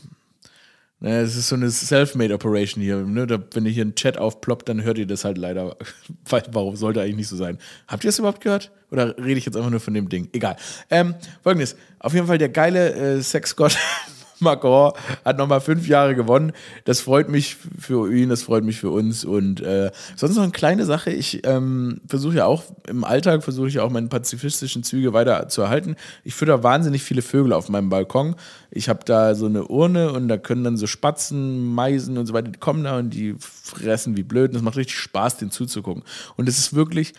es 1.01 1.37
ist 1.37 1.49
so 1.49 1.57
eine 1.57 1.71
Self-Made 1.71 2.35
Operation 2.35 2.83
hier. 2.83 2.97
Ne? 2.97 3.27
Wenn 3.53 3.65
ihr 3.65 3.73
hier 3.73 3.85
ein 3.85 3.95
Chat 3.95 4.19
aufploppt, 4.19 4.69
dann 4.69 4.83
hört 4.83 4.99
ihr 4.99 5.07
das 5.07 5.25
halt 5.25 5.39
leider. 5.39 5.77
Warum 6.53 6.77
sollte 6.77 7.01
eigentlich 7.01 7.17
nicht 7.17 7.29
so 7.29 7.37
sein? 7.37 7.59
Habt 7.89 8.05
ihr 8.05 8.11
es 8.11 8.19
überhaupt 8.19 8.43
gehört? 8.43 8.71
Oder 8.91 9.17
rede 9.17 9.39
ich 9.39 9.47
jetzt 9.47 9.57
einfach 9.57 9.71
nur 9.71 9.81
von 9.81 9.95
dem 9.95 10.09
Ding? 10.09 10.29
Egal. 10.33 10.57
Ähm, 10.91 11.15
Folgendes: 11.43 11.77
Auf 12.01 12.13
jeden 12.13 12.27
Fall 12.27 12.39
der 12.39 12.51
geile 12.51 12.93
äh, 12.93 13.23
Sexgott 13.23 13.79
Macron 14.41 14.93
hat 15.25 15.39
nochmal 15.39 15.61
fünf 15.61 15.87
Jahre 15.87 16.15
gewonnen. 16.15 16.53
Das 16.85 17.01
freut 17.01 17.29
mich 17.29 17.57
für 17.79 18.13
ihn, 18.13 18.29
das 18.29 18.43
freut 18.43 18.65
mich 18.65 18.79
für 18.79 18.91
uns. 18.91 19.25
Und 19.25 19.61
äh, 19.61 19.91
sonst 20.17 20.37
noch 20.37 20.43
eine 20.43 20.53
kleine 20.53 20.85
Sache. 20.85 21.11
Ich 21.11 21.47
ähm, 21.47 22.01
versuche 22.07 22.37
ja 22.37 22.47
auch 22.47 22.65
im 22.89 23.05
Alltag, 23.05 23.43
versuche 23.43 23.69
ich 23.69 23.81
auch 23.81 23.91
meine 23.91 24.09
pazifistischen 24.09 24.83
Züge 24.83 25.13
weiter 25.13 25.49
zu 25.49 25.63
erhalten. 25.63 25.97
Ich 26.25 26.35
fütter 26.35 26.63
wahnsinnig 26.63 27.03
viele 27.03 27.23
Vögel 27.23 27.53
auf 27.53 27.69
meinem 27.69 27.89
Balkon. 27.89 28.37
Ich 28.71 28.89
habe 28.89 29.01
da 29.05 29.35
so 29.35 29.47
eine 29.47 29.67
Urne 29.67 30.13
und 30.13 30.29
da 30.29 30.39
können 30.39 30.65
dann 30.65 30.77
so 30.77 30.87
Spatzen, 30.87 31.75
Meisen 31.75 32.19
und 32.19 32.27
so 32.27 32.33
weiter, 32.33 32.51
die 32.51 32.59
kommen 32.59 32.85
da 32.85 32.99
und 32.99 33.11
die 33.11 33.37
fressen 33.39 34.17
wie 34.17 34.23
blöd. 34.23 34.51
Und 34.51 34.57
es 34.57 34.63
macht 34.63 34.77
richtig 34.77 34.99
Spaß, 34.99 35.39
denen 35.39 35.51
zuzugucken. 35.51 36.03
Und 36.37 36.49
es 36.49 36.59
ist 36.59 36.75
wirklich, 36.75 37.15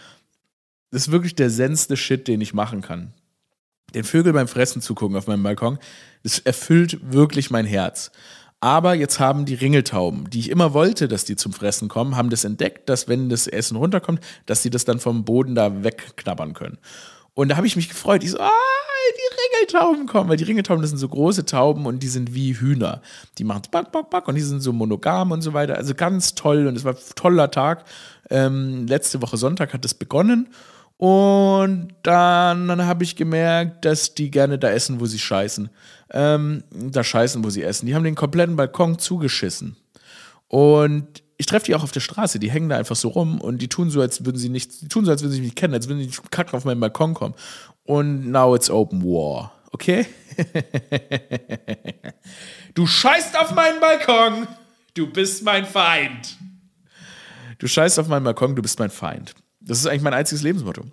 das 0.91 1.03
ist 1.03 1.11
wirklich 1.11 1.35
der 1.35 1.49
sensste 1.49 1.97
Shit, 1.97 2.27
den 2.27 2.41
ich 2.41 2.53
machen 2.53 2.81
kann 2.81 3.13
den 3.93 4.03
Vögel 4.03 4.33
beim 4.33 4.47
Fressen 4.47 4.81
zugucken 4.81 5.17
auf 5.17 5.27
meinem 5.27 5.43
Balkon, 5.43 5.79
das 6.23 6.39
erfüllt 6.39 6.99
wirklich 7.11 7.51
mein 7.51 7.65
Herz. 7.65 8.11
Aber 8.63 8.93
jetzt 8.93 9.19
haben 9.19 9.45
die 9.45 9.55
Ringeltauben, 9.55 10.29
die 10.29 10.39
ich 10.39 10.49
immer 10.51 10.73
wollte, 10.73 11.07
dass 11.07 11.25
die 11.25 11.35
zum 11.35 11.51
Fressen 11.51 11.87
kommen, 11.87 12.15
haben 12.15 12.29
das 12.29 12.43
entdeckt, 12.43 12.89
dass 12.89 13.07
wenn 13.07 13.27
das 13.27 13.47
Essen 13.47 13.75
runterkommt, 13.75 14.21
dass 14.45 14.61
sie 14.61 14.69
das 14.69 14.85
dann 14.85 14.99
vom 14.99 15.25
Boden 15.25 15.55
da 15.55 15.83
wegknabbern 15.83 16.53
können. 16.53 16.77
Und 17.33 17.49
da 17.49 17.57
habe 17.57 17.65
ich 17.65 17.75
mich 17.75 17.89
gefreut. 17.89 18.23
Ich 18.23 18.31
so, 18.31 18.39
ah, 18.39 18.49
die 19.17 19.57
Ringeltauben 19.57 20.05
kommen, 20.05 20.29
weil 20.29 20.37
die 20.37 20.43
Ringeltauben, 20.43 20.81
das 20.81 20.91
sind 20.91 20.99
so 20.99 21.07
große 21.07 21.45
Tauben 21.45 21.87
und 21.87 22.03
die 22.03 22.07
sind 22.07 22.35
wie 22.35 22.53
Hühner. 22.53 23.01
Die 23.39 23.43
machen 23.43 23.63
back, 23.71 23.91
back, 23.91 24.11
back 24.11 24.27
und 24.27 24.35
die 24.35 24.41
sind 24.41 24.61
so 24.61 24.73
monogam 24.73 25.31
und 25.31 25.41
so 25.41 25.53
weiter. 25.53 25.75
Also 25.75 25.95
ganz 25.95 26.35
toll 26.35 26.67
und 26.67 26.75
es 26.75 26.83
war 26.83 26.93
ein 26.93 26.99
toller 27.15 27.49
Tag. 27.49 27.85
Ähm, 28.29 28.85
letzte 28.87 29.21
Woche 29.23 29.37
Sonntag 29.37 29.73
hat 29.73 29.83
es 29.85 29.95
begonnen 29.95 30.49
Und 31.01 31.95
dann 32.03 32.85
habe 32.85 33.03
ich 33.03 33.15
gemerkt, 33.15 33.85
dass 33.85 34.13
die 34.13 34.29
gerne 34.29 34.59
da 34.59 34.69
essen, 34.69 34.99
wo 34.99 35.07
sie 35.07 35.17
scheißen. 35.17 35.71
Ähm, 36.13 36.63
da 36.71 37.03
scheißen, 37.03 37.43
wo 37.43 37.49
sie 37.49 37.63
essen. 37.63 37.87
Die 37.87 37.95
haben 37.95 38.03
den 38.03 38.13
kompletten 38.13 38.55
Balkon 38.55 38.99
zugeschissen. 38.99 39.75
Und 40.47 41.23
ich 41.37 41.47
treffe 41.47 41.65
die 41.65 41.73
auch 41.73 41.81
auf 41.81 41.91
der 41.91 42.01
Straße, 42.01 42.37
die 42.37 42.51
hängen 42.51 42.69
da 42.69 42.77
einfach 42.77 42.95
so 42.95 43.07
rum 43.07 43.41
und 43.41 43.63
die 43.63 43.67
tun 43.67 43.89
so, 43.89 43.99
als 43.99 44.25
würden 44.25 44.37
sie 44.37 44.49
nicht, 44.49 44.79
die 44.79 44.89
tun 44.89 45.03
so, 45.03 45.09
als 45.09 45.23
würden 45.23 45.31
sie 45.31 45.39
mich 45.39 45.47
nicht 45.47 45.57
kennen, 45.57 45.73
als 45.73 45.87
würden 45.87 46.01
sie 46.01 46.05
nicht 46.05 46.31
kacken 46.31 46.55
auf 46.55 46.65
meinen 46.65 46.79
Balkon 46.79 47.15
kommen. 47.15 47.33
Und 47.83 48.29
now 48.29 48.55
it's 48.55 48.69
open 48.69 49.01
war. 49.01 49.53
Okay? 49.71 50.05
du 52.75 52.85
scheißt 52.85 53.39
auf 53.39 53.55
meinen 53.55 53.79
Balkon! 53.79 54.47
Du 54.93 55.11
bist 55.11 55.43
mein 55.43 55.65
Feind! 55.65 56.37
Du 57.57 57.65
scheißt 57.65 57.97
auf 57.97 58.07
meinen 58.07 58.23
Balkon, 58.23 58.55
du 58.55 58.61
bist 58.61 58.77
mein 58.77 58.91
Feind. 58.91 59.33
Das 59.61 59.79
ist 59.79 59.87
eigentlich 59.87 60.01
mein 60.01 60.13
einziges 60.13 60.43
Lebensmotto. 60.43 60.83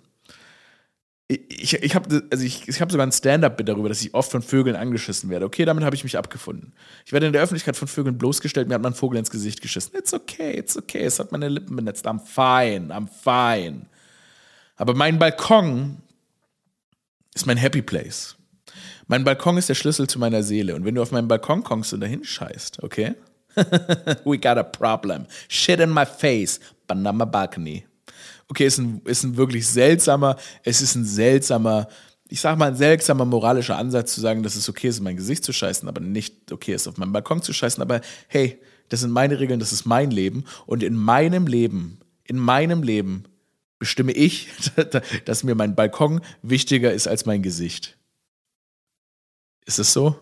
Ich, 1.27 1.75
ich 1.75 1.93
habe 1.93 2.23
also 2.31 2.43
ich, 2.43 2.67
ich 2.67 2.81
hab 2.81 2.91
sogar 2.91 3.05
ein 3.05 3.11
Stand-up 3.11 3.63
darüber, 3.63 3.87
dass 3.87 4.01
ich 4.01 4.15
oft 4.15 4.31
von 4.31 4.41
Vögeln 4.41 4.75
angeschissen 4.75 5.29
werde. 5.29 5.45
Okay, 5.45 5.63
damit 5.63 5.83
habe 5.83 5.95
ich 5.95 6.03
mich 6.03 6.17
abgefunden. 6.17 6.73
Ich 7.05 7.13
werde 7.13 7.27
in 7.27 7.33
der 7.33 7.43
Öffentlichkeit 7.43 7.75
von 7.75 7.87
Vögeln 7.87 8.17
bloßgestellt, 8.17 8.67
mir 8.67 8.73
hat 8.73 8.81
man 8.81 8.95
Vogel 8.95 9.19
ins 9.19 9.29
Gesicht 9.29 9.61
geschissen. 9.61 9.95
It's 9.95 10.11
okay, 10.11 10.57
it's 10.57 10.75
okay. 10.75 11.03
Es 11.03 11.19
hat 11.19 11.31
meine 11.31 11.47
Lippen 11.47 11.75
benetzt. 11.75 12.07
I'm 12.07 12.19
fine, 12.19 12.91
I'm 12.91 13.07
fine. 13.07 13.85
Aber 14.75 14.95
mein 14.95 15.19
Balkon 15.19 15.97
ist 17.35 17.45
mein 17.45 17.57
Happy 17.57 17.83
Place. 17.83 18.35
Mein 19.05 19.23
Balkon 19.23 19.57
ist 19.57 19.69
der 19.69 19.75
Schlüssel 19.75 20.07
zu 20.07 20.17
meiner 20.17 20.41
Seele. 20.41 20.75
Und 20.75 20.83
wenn 20.83 20.95
du 20.95 21.01
auf 21.03 21.11
meinen 21.11 21.27
Balkon 21.27 21.63
kommst 21.63 21.93
und 21.93 21.99
dahin 21.99 22.23
scheißt, 22.23 22.81
okay? 22.81 23.13
We 24.25 24.39
got 24.39 24.57
a 24.57 24.63
problem. 24.63 25.27
Shit 25.47 25.79
in 25.79 25.91
my 25.91 26.05
face, 26.07 26.59
not 26.91 27.15
my 27.15 27.25
balcony 27.25 27.85
okay, 28.49 28.65
ist 28.65 28.79
ein, 28.79 29.01
ist 29.05 29.23
ein 29.23 29.37
wirklich 29.37 29.67
seltsamer, 29.67 30.35
es 30.63 30.81
ist 30.81 30.95
ein 30.95 31.05
seltsamer, 31.05 31.87
ich 32.27 32.41
sag 32.41 32.57
mal, 32.57 32.69
ein 32.69 32.75
seltsamer 32.75 33.25
moralischer 33.25 33.77
Ansatz 33.77 34.13
zu 34.13 34.21
sagen, 34.21 34.43
dass 34.43 34.55
es 34.55 34.67
okay 34.67 34.87
ist, 34.87 34.97
in 34.97 35.03
mein 35.03 35.17
Gesicht 35.17 35.43
zu 35.43 35.53
scheißen, 35.53 35.87
aber 35.87 36.01
nicht 36.01 36.51
okay 36.51 36.73
ist, 36.73 36.87
auf 36.87 36.97
meinem 36.97 37.13
Balkon 37.13 37.41
zu 37.41 37.53
scheißen. 37.53 37.81
Aber 37.81 38.01
hey, 38.27 38.59
das 38.89 39.01
sind 39.01 39.11
meine 39.11 39.39
Regeln, 39.39 39.59
das 39.59 39.71
ist 39.71 39.85
mein 39.85 40.11
Leben. 40.11 40.45
Und 40.65 40.83
in 40.83 40.95
meinem 40.95 41.47
Leben, 41.47 41.99
in 42.23 42.37
meinem 42.37 42.83
Leben 42.83 43.23
bestimme 43.77 44.11
ich, 44.11 44.49
dass 45.25 45.43
mir 45.43 45.55
mein 45.55 45.75
Balkon 45.75 46.21
wichtiger 46.41 46.91
ist 46.91 47.07
als 47.07 47.25
mein 47.25 47.41
Gesicht. 47.41 47.97
Ist 49.65 49.79
es 49.79 49.93
so? 49.93 50.19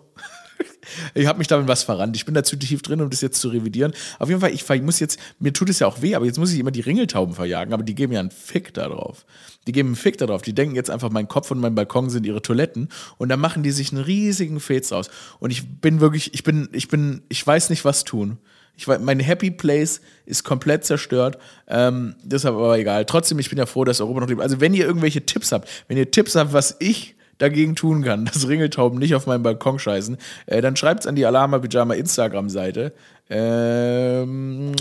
Ich 1.13 1.27
habe 1.27 1.39
mich 1.39 1.47
damit 1.47 1.67
was 1.67 1.83
verrannt. 1.83 2.15
Ich 2.15 2.25
bin 2.25 2.33
da 2.33 2.43
zu 2.43 2.55
tief 2.55 2.81
drin, 2.81 3.01
um 3.01 3.09
das 3.09 3.21
jetzt 3.21 3.39
zu 3.39 3.49
revidieren. 3.49 3.93
Auf 4.19 4.29
jeden 4.29 4.41
Fall, 4.41 4.51
ich, 4.51 4.69
ich 4.69 4.81
muss 4.81 4.99
jetzt, 4.99 5.19
mir 5.39 5.53
tut 5.53 5.69
es 5.69 5.79
ja 5.79 5.87
auch 5.87 6.01
weh, 6.01 6.15
aber 6.15 6.25
jetzt 6.25 6.37
muss 6.37 6.51
ich 6.53 6.59
immer 6.59 6.71
die 6.71 6.81
Ringeltauben 6.81 7.35
verjagen, 7.35 7.73
aber 7.73 7.83
die 7.83 7.95
geben 7.95 8.13
ja 8.13 8.19
einen 8.19 8.31
Fick 8.31 8.73
darauf. 8.73 9.25
Die 9.67 9.71
geben 9.71 9.89
einen 9.89 9.95
Fick 9.95 10.17
darauf. 10.17 10.41
Die 10.41 10.53
denken 10.53 10.75
jetzt 10.75 10.89
einfach, 10.89 11.09
mein 11.09 11.27
Kopf 11.27 11.51
und 11.51 11.59
mein 11.59 11.75
Balkon 11.75 12.09
sind 12.09 12.25
ihre 12.25 12.41
Toiletten 12.41 12.89
und 13.17 13.29
dann 13.29 13.39
machen 13.39 13.63
die 13.63 13.71
sich 13.71 13.91
einen 13.91 14.03
riesigen 14.03 14.59
Fets 14.59 14.91
aus. 14.91 15.09
Und 15.39 15.51
ich 15.51 15.81
bin 15.81 15.99
wirklich, 15.99 16.33
ich 16.33 16.43
bin, 16.43 16.69
ich 16.71 16.87
bin, 16.87 17.23
ich 17.29 17.45
weiß 17.45 17.69
nicht, 17.69 17.85
was 17.85 18.03
tun. 18.03 18.37
Ich 18.77 18.87
weiß, 18.87 18.99
mein 19.01 19.19
Happy 19.19 19.51
Place 19.51 20.01
ist 20.25 20.43
komplett 20.43 20.85
zerstört. 20.85 21.39
Ähm, 21.67 22.15
deshalb 22.23 22.55
aber 22.55 22.77
egal. 22.77 23.05
Trotzdem, 23.05 23.39
ich 23.39 23.49
bin 23.49 23.57
ja 23.57 23.65
froh, 23.65 23.83
dass 23.83 23.99
Europa 23.99 24.21
noch 24.21 24.29
lebt. 24.29 24.41
Also, 24.41 24.61
wenn 24.61 24.73
ihr 24.75 24.85
irgendwelche 24.85 25.25
Tipps 25.25 25.51
habt, 25.51 25.67
wenn 25.87 25.97
ihr 25.97 26.11
Tipps 26.11 26.35
habt, 26.35 26.53
was 26.53 26.77
ich 26.79 27.15
dagegen 27.37 27.75
tun 27.75 28.03
kann, 28.03 28.25
dass 28.33 28.47
Ringeltauben 28.47 28.99
nicht 28.99 29.15
auf 29.15 29.27
meinem 29.27 29.43
Balkon 29.43 29.79
scheißen, 29.79 30.17
äh, 30.45 30.61
dann 30.61 30.73
es 30.73 31.07
an 31.07 31.15
die 31.15 31.25
Alama 31.25 31.59
Pyjama 31.59 31.93
Instagram-Seite. 31.93 32.93
Ähm, 33.29 34.71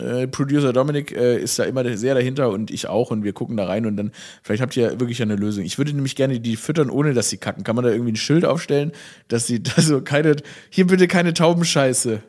äh, 0.00 0.26
Producer 0.26 0.72
Dominik 0.72 1.12
äh, 1.12 1.38
ist 1.38 1.58
da 1.58 1.64
immer 1.64 1.96
sehr 1.96 2.14
dahinter 2.14 2.50
und 2.50 2.72
ich 2.72 2.88
auch 2.88 3.12
und 3.12 3.22
wir 3.22 3.32
gucken 3.32 3.56
da 3.56 3.66
rein 3.66 3.86
und 3.86 3.96
dann, 3.96 4.10
vielleicht 4.42 4.60
habt 4.60 4.76
ihr 4.76 4.98
wirklich 4.98 5.22
eine 5.22 5.36
Lösung. 5.36 5.64
Ich 5.64 5.78
würde 5.78 5.92
nämlich 5.92 6.16
gerne 6.16 6.40
die 6.40 6.56
füttern, 6.56 6.90
ohne 6.90 7.14
dass 7.14 7.30
sie 7.30 7.36
kacken. 7.36 7.62
Kann 7.62 7.76
man 7.76 7.84
da 7.84 7.92
irgendwie 7.92 8.12
ein 8.12 8.16
Schild 8.16 8.44
aufstellen, 8.44 8.90
dass 9.28 9.46
sie, 9.46 9.62
also 9.76 10.00
keine, 10.00 10.36
hier 10.68 10.88
bitte 10.88 11.06
keine 11.06 11.32
Taubenscheiße. 11.32 12.22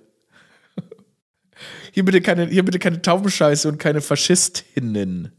Hier 1.91 2.05
bitte 2.05 2.21
keine, 2.21 2.45
hier 2.45 2.63
bitte 2.63 2.77
keine 2.77 3.01
Taubenscheiße 3.01 3.67
und 3.67 3.79
keine 3.79 4.01
Faschistinnen. 4.01 5.31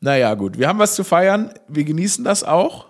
Naja, 0.00 0.34
gut. 0.34 0.58
Wir 0.58 0.66
haben 0.66 0.80
was 0.80 0.96
zu 0.96 1.04
feiern. 1.04 1.54
Wir 1.68 1.84
genießen 1.84 2.24
das 2.24 2.42
auch. 2.42 2.86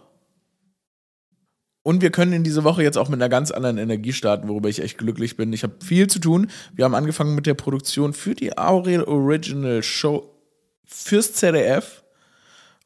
Und 1.85 2.01
wir 2.01 2.11
können 2.11 2.33
in 2.33 2.45
diese 2.45 2.65
Woche 2.65 2.83
jetzt 2.83 2.97
auch 2.97 3.11
mit 3.11 3.21
einer 3.21 3.29
ganz 3.29 3.51
anderen 3.51 3.77
Energie 3.77 4.15
starten, 4.15 4.49
worüber 4.49 4.71
ich 4.71 4.81
echt 4.83 4.97
glücklich 4.97 5.37
bin. 5.37 5.53
Ich 5.53 5.63
habe 5.63 5.75
viel 5.85 6.07
zu 6.07 6.19
tun. 6.19 6.51
Wir 6.75 6.87
haben 6.87 6.95
angefangen 6.95 7.35
mit 7.35 7.45
der 7.45 7.53
Produktion 7.53 8.15
für 8.15 8.35
die 8.35 8.57
Aurel 8.57 9.05
Original 9.05 9.83
Show 9.83 10.35
fürs 10.87 11.35
ZDF. 11.35 12.03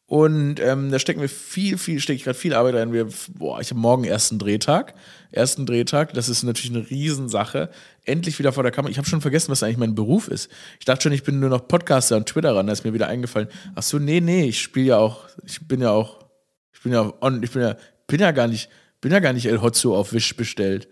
Und 0.07 0.59
ähm, 0.59 0.91
da 0.91 0.99
stecken 0.99 1.21
wir 1.21 1.29
viel, 1.29 1.79
viel, 1.79 2.01
stecke 2.01 2.17
ich 2.17 2.25
gerade 2.25 2.37
viel 2.37 2.55
Arbeit 2.55 2.75
rein. 2.75 2.93
Wir, 2.93 3.07
boah, 3.35 3.61
ich 3.61 3.71
habe 3.71 3.79
morgen 3.79 4.03
ersten 4.03 4.41
Drehtag. 4.41 4.95
Ersten 5.31 5.65
Drehtag, 5.65 6.13
das 6.15 6.29
ist 6.29 6.43
natürlich 6.43 6.75
eine 6.75 6.91
Riesensache. 6.91 7.71
Endlich 8.05 8.37
wieder 8.41 8.53
vor 8.53 8.65
der 8.65 8.73
Kamera. 8.73 8.91
Ich 8.91 8.99
habe 8.99 9.07
schon 9.07 9.21
vergessen, 9.21 9.53
was 9.53 9.63
eigentlich 9.63 9.77
mein 9.77 9.95
Beruf 9.95 10.27
ist. 10.27 10.51
Ich 10.81 10.87
dachte 10.87 11.05
schon, 11.05 11.13
ich 11.13 11.23
bin 11.23 11.39
nur 11.39 11.51
noch 11.51 11.69
Podcaster 11.69 12.17
und 12.17 12.27
Twitterer. 12.27 12.65
Da 12.65 12.73
ist 12.73 12.85
mir 12.85 12.95
wieder 12.95 13.07
eingefallen. 13.07 13.49
Ach 13.77 13.83
so, 13.85 14.01
nee, 14.01 14.21
nee, 14.21 14.47
ich 14.47 14.61
spiele 14.61 14.87
ja 14.87 14.97
auch, 14.99 15.29
ich 15.45 15.69
bin 15.69 15.83
ja 15.83 15.93
auch, 15.93 16.25
ich 16.73 16.81
bin 16.83 16.93
ja 16.93 17.13
on, 17.21 17.45
ich 17.45 17.53
bin 17.53 17.63
ja, 17.63 17.77
bin 18.09 18.19
ja 18.19 18.33
gar 18.33 18.49
nicht, 18.49 18.71
bin 19.01 19.13
ja 19.13 19.21
gar 19.21 19.33
nicht 19.33 19.47
El 19.47 19.63
Hotzo 19.63 19.97
auf 19.97 20.13
Wish 20.13 20.37
bestellt. 20.37 20.89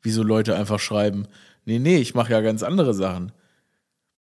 Wie 0.00 0.10
so 0.10 0.22
Leute 0.22 0.56
einfach 0.56 0.80
schreiben. 0.80 1.26
Nee, 1.64 1.78
nee, 1.78 1.98
ich 1.98 2.14
mache 2.14 2.32
ja 2.32 2.40
ganz 2.40 2.62
andere 2.62 2.92
Sachen. 2.94 3.32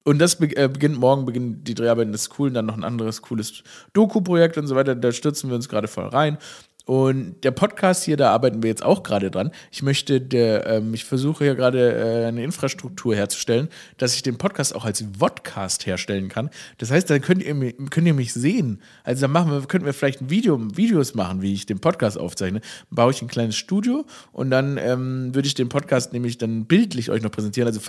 Und 0.03 0.19
das 0.19 0.39
äh, 0.41 0.67
beginnt 0.67 0.99
morgen, 0.99 1.25
beginnen 1.25 1.63
die 1.63 1.75
Dreharbeiten, 1.75 2.11
das 2.11 2.23
ist 2.23 2.39
cool, 2.39 2.47
und 2.49 2.53
dann 2.55 2.65
noch 2.65 2.77
ein 2.77 2.83
anderes 2.83 3.21
cooles 3.21 3.63
Doku-Projekt 3.93 4.57
und 4.57 4.67
so 4.67 4.75
weiter. 4.75 4.95
Da 4.95 5.11
stürzen 5.11 5.49
wir 5.49 5.55
uns 5.55 5.69
gerade 5.69 5.87
voll 5.87 6.07
rein. 6.07 6.37
Und 6.89 7.43
der 7.43 7.51
Podcast 7.51 8.03
hier, 8.05 8.17
da 8.17 8.31
arbeiten 8.31 8.63
wir 8.63 8.67
jetzt 8.67 8.81
auch 8.81 9.03
gerade 9.03 9.29
dran. 9.29 9.51
Ich 9.71 9.83
möchte, 9.83 10.19
der, 10.19 10.65
ähm, 10.65 10.91
ich 10.95 11.05
versuche 11.05 11.43
hier 11.43 11.53
gerade 11.53 11.93
äh, 11.93 12.25
eine 12.25 12.43
Infrastruktur 12.43 13.15
herzustellen, 13.15 13.69
dass 13.97 14.15
ich 14.15 14.23
den 14.23 14.39
Podcast 14.39 14.75
auch 14.75 14.85
als 14.85 15.05
Vodcast 15.19 15.85
herstellen 15.85 16.29
kann. 16.29 16.49
Das 16.79 16.89
heißt, 16.89 17.07
dann 17.11 17.21
könnt 17.21 17.43
ihr, 17.43 17.73
könnt 17.91 18.07
ihr 18.07 18.15
mich 18.15 18.33
sehen. 18.33 18.81
Also 19.03 19.21
dann 19.21 19.31
machen 19.31 19.51
wir, 19.51 19.61
könnten 19.67 19.85
wir 19.85 19.93
vielleicht 19.93 20.21
ein 20.21 20.31
Video, 20.31 20.59
Videos 20.75 21.13
machen, 21.13 21.43
wie 21.43 21.53
ich 21.53 21.67
den 21.67 21.77
Podcast 21.77 22.17
aufzeichne. 22.17 22.61
Dann 22.61 22.95
baue 22.95 23.11
ich 23.11 23.21
ein 23.21 23.27
kleines 23.27 23.55
Studio 23.55 24.03
und 24.31 24.49
dann 24.49 24.79
ähm, 24.79 25.35
würde 25.35 25.47
ich 25.47 25.53
den 25.53 25.69
Podcast 25.69 26.11
nämlich 26.11 26.39
dann 26.39 26.65
bildlich 26.65 27.11
euch 27.11 27.21
noch 27.21 27.29
präsentieren. 27.29 27.67
Also 27.67 27.81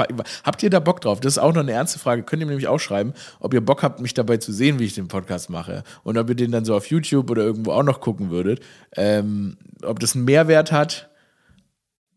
habt 0.44 0.62
ihr 0.62 0.68
da 0.68 0.78
Bock 0.78 1.00
drauf? 1.00 1.20
Das 1.20 1.32
ist 1.32 1.38
auch 1.38 1.54
noch 1.54 1.62
eine 1.62 1.72
ernste 1.72 1.98
Frage. 1.98 2.22
Könnt 2.22 2.42
ihr 2.42 2.46
mir 2.46 2.52
nämlich 2.52 2.68
auch 2.68 2.80
schreiben, 2.80 3.14
ob 3.38 3.54
ihr 3.54 3.62
Bock 3.62 3.82
habt, 3.82 4.02
mich 4.02 4.12
dabei 4.12 4.36
zu 4.36 4.52
sehen, 4.52 4.78
wie 4.78 4.84
ich 4.84 4.94
den 4.94 5.08
Podcast 5.08 5.48
mache. 5.48 5.84
Und 6.04 6.18
ob 6.18 6.28
ihr 6.28 6.34
den 6.34 6.50
dann 6.50 6.66
so 6.66 6.76
auf 6.76 6.84
YouTube 6.88 7.30
oder 7.30 7.44
irgendwo 7.44 7.72
auch 7.72 7.82
noch 7.82 8.02
gucken 8.02 8.28
würdet 8.28 8.60
ähm, 8.96 9.56
ob 9.82 10.00
das 10.00 10.14
einen 10.14 10.24
Mehrwert 10.24 10.72
hat, 10.72 11.10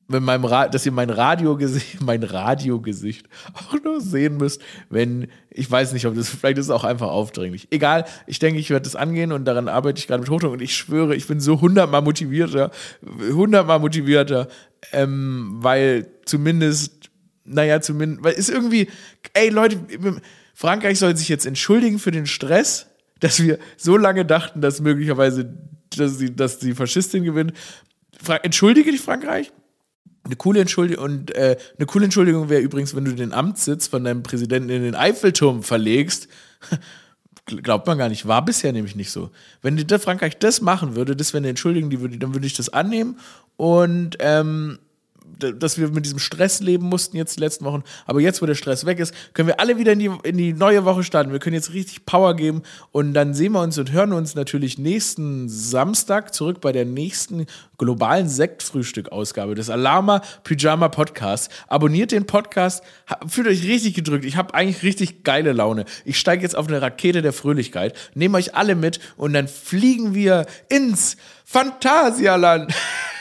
wenn 0.08 0.24
meinem 0.24 0.46
Ra 0.46 0.68
dass 0.68 0.86
ihr 0.86 0.92
mein 0.92 1.10
Radiogesicht, 1.10 2.01
mein 2.03 2.24
Radiogesicht 2.24 3.27
auch 3.53 3.82
noch 3.84 4.00
sehen 4.00 4.38
müsst, 4.38 4.62
wenn, 4.89 5.27
ich 5.50 5.70
weiß 5.70 5.94
nicht, 5.94 6.06
ob 6.06 6.15
das, 6.15 6.30
vielleicht 6.30 6.58
ist 6.58 6.65
es 6.65 6.72
auch 6.72 6.84
einfach 6.84 7.10
aufdringlich. 7.10 7.68
Egal, 7.72 8.06
ich 8.27 8.39
denke, 8.39 8.60
ich 8.60 8.70
werde 8.70 8.84
das 8.84 8.96
angehen 8.96 9.32
und 9.32 9.46
daran 9.46 9.68
arbeite 9.68 10.00
ich 10.00 10.08
gerade 10.08 10.22
mit 10.22 10.30
Hochdruck 10.30 10.53
und 10.53 10.62
ich 10.62 10.75
schwöre, 10.75 11.15
ich 11.15 11.27
bin 11.27 11.39
so 11.39 11.62
hundertmal 11.62 12.01
motivierter, 12.01 12.72
hundertmal 13.32 13.80
motivierter, 13.80 14.48
ähm, 14.92 15.58
weil 15.60 16.08
zumindest, 16.25 17.10
naja, 17.46 17.82
zumindest, 17.82 18.24
weil 18.24 18.34
ist 18.34 18.50
irgendwie, 18.50 18.89
ey 19.34 19.50
Leute, 19.50 19.80
Frankreich 20.53 21.00
soll 21.00 21.15
sich 21.18 21.30
jetzt 21.30 21.46
entschuldigen 21.46 22.00
für 22.00 22.12
den 22.12 22.25
Stress, 22.25 22.88
dass 23.20 23.42
wir 23.42 23.58
so 23.77 23.98
lange 23.98 24.25
dachten, 24.25 24.62
dass 24.62 24.82
möglicherweise 24.82 25.58
dass 25.95 26.17
die, 26.17 26.35
dass 26.35 26.59
die 26.59 26.73
Faschistin 26.73 27.23
gewinnt. 27.23 27.53
Fra 28.21 28.38
Entschuldige 28.38 28.91
dich, 28.91 29.01
Frankreich. 29.01 29.51
Eine 30.25 30.35
coole 30.38 30.62
Entschuldigung 30.62 31.03
und 31.03 31.35
äh, 31.35 31.57
eine 31.77 31.85
coole 31.85 32.05
Entschuldigung 32.05 32.50
wäre 32.50 32.62
übrigens, 32.62 32.95
wenn 32.95 33.03
du 33.03 33.13
den 33.13 33.33
Amtssitz 33.33 33.88
von 33.88 34.05
deinem 34.05 34.23
Präsidenten 34.23 34.69
in 34.69 34.83
den 34.83 34.95
Eiffelturm 34.95 35.63
verlegst. 35.63 36.29
Glaubt 37.45 37.88
man 37.88 37.97
gar 37.97 38.07
nicht, 38.07 38.25
war 38.25 38.45
bisher 38.45 38.71
nämlich 38.71 38.95
nicht 38.95 39.12
so. 39.12 39.29
Wenn 39.62 39.75
die, 39.75 40.00
Frankreich 40.00 40.38
das 40.38 40.62
machen 40.62 40.95
würde, 40.95 41.13
das 41.13 41.33
wäre 41.33 41.39
eine 41.39 41.50
Entschuldigung, 41.50 41.89
die 41.89 42.00
würde, 42.00 42.17
dann 42.17 42.33
würde 42.33 42.47
ich 42.47 42.53
das 42.53 42.69
annehmen 42.69 43.17
und 43.57 44.15
ähm, 44.19 44.79
dass 45.39 45.77
wir 45.77 45.89
mit 45.89 46.06
diesem 46.06 46.20
Stress 46.20 46.62
leben 46.62 46.88
mussten 46.88 47.18
jetzt 47.18 47.38
die 47.38 47.39
letzten 47.42 47.65
Wochen. 47.65 47.84
Aber 48.06 48.22
jetzt, 48.22 48.42
wo 48.42 48.46
der 48.46 48.56
Stress 48.56 48.86
weg 48.86 49.00
ist, 49.00 49.13
können 49.34 49.48
wir 49.48 49.60
alle 49.60 49.77
wieder 49.77 49.94
in 49.94 50.00
die, 50.00 50.12
in 50.24 50.38
die 50.38 50.53
neue 50.53 50.86
Woche 50.86 51.03
starten. 51.03 51.32
Wir 51.32 51.39
können 51.39 51.56
jetzt 51.56 51.74
richtig 51.74 52.06
Power 52.06 52.36
geben 52.36 52.62
und 52.92 53.13
dann 53.13 53.34
sehen 53.34 53.53
wir 53.53 53.62
uns 53.62 53.77
und 53.77 53.92
hören 53.92 54.13
uns 54.13 54.36
natürlich 54.36 54.77
nächsten 54.77 55.50
Samstag 55.50 56.34
zurück 56.34 56.62
bei 56.62 56.72
der 56.72 56.86
nächsten 56.86 57.46
globalen 57.77 58.30
Sektfrühstück-Ausgabe 58.30 59.56
des 59.56 59.70
Alarma 59.70 60.22
Pyjama 60.44 60.89
Podcast. 60.89 61.51
Abonniert 61.68 62.12
den 62.12 62.25
Podcast, 62.25 62.84
fühlt 63.27 63.48
euch 63.48 63.63
richtig 63.63 63.94
gedrückt. 63.96 64.25
Ich 64.25 64.38
habe 64.38 64.53
eigentlich 64.53 64.84
richtig 64.84 65.24
geile 65.24 65.53
Laune. 65.53 65.86
Ich 66.06 66.20
steige 66.20 66.44
jetzt 66.44 66.56
auf 66.56 66.68
eine 66.68 66.82
Rakete 66.82 67.22
der 67.22 67.34
Fröhlichkeit, 67.34 67.98
nehme 68.13 68.38
euch 68.38 68.56
alle 68.56 68.75
mit 68.75 69.00
und 69.18 69.34
dann 69.34 69.48
fliegen 69.48 70.13
wir 70.13 70.46
ins 70.70 71.18
Phantasialand. 71.46 72.74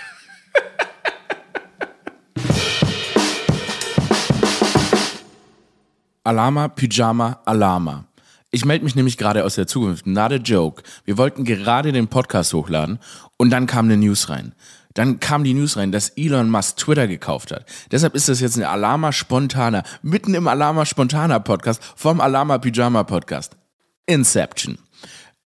Alama, 6.24 6.68
Pyjama, 6.68 7.40
Alama. 7.44 8.04
Ich 8.52 8.64
melde 8.64 8.84
mich 8.84 8.94
nämlich 8.94 9.18
gerade 9.18 9.44
aus 9.44 9.56
der 9.56 9.66
Zukunft. 9.66 10.06
Not 10.06 10.30
a 10.30 10.36
joke. 10.36 10.84
Wir 11.04 11.18
wollten 11.18 11.42
gerade 11.42 11.90
den 11.90 12.06
Podcast 12.06 12.52
hochladen 12.52 13.00
und 13.38 13.50
dann 13.50 13.66
kam 13.66 13.86
eine 13.86 13.96
News 13.96 14.28
rein. 14.28 14.54
Dann 14.94 15.18
kam 15.18 15.42
die 15.42 15.54
News 15.54 15.76
rein, 15.76 15.90
dass 15.90 16.10
Elon 16.10 16.48
Musk 16.48 16.76
Twitter 16.76 17.08
gekauft 17.08 17.50
hat. 17.50 17.64
Deshalb 17.90 18.14
ist 18.14 18.28
das 18.28 18.38
jetzt 18.38 18.56
ein 18.56 18.62
Alama 18.62 19.10
Spontaner, 19.10 19.82
mitten 20.02 20.34
im 20.34 20.46
Alama 20.46 20.86
Spontaner 20.86 21.40
Podcast 21.40 21.82
vom 21.96 22.20
Alama 22.20 22.58
Pyjama 22.58 23.02
Podcast. 23.02 23.56
Inception. 24.06 24.78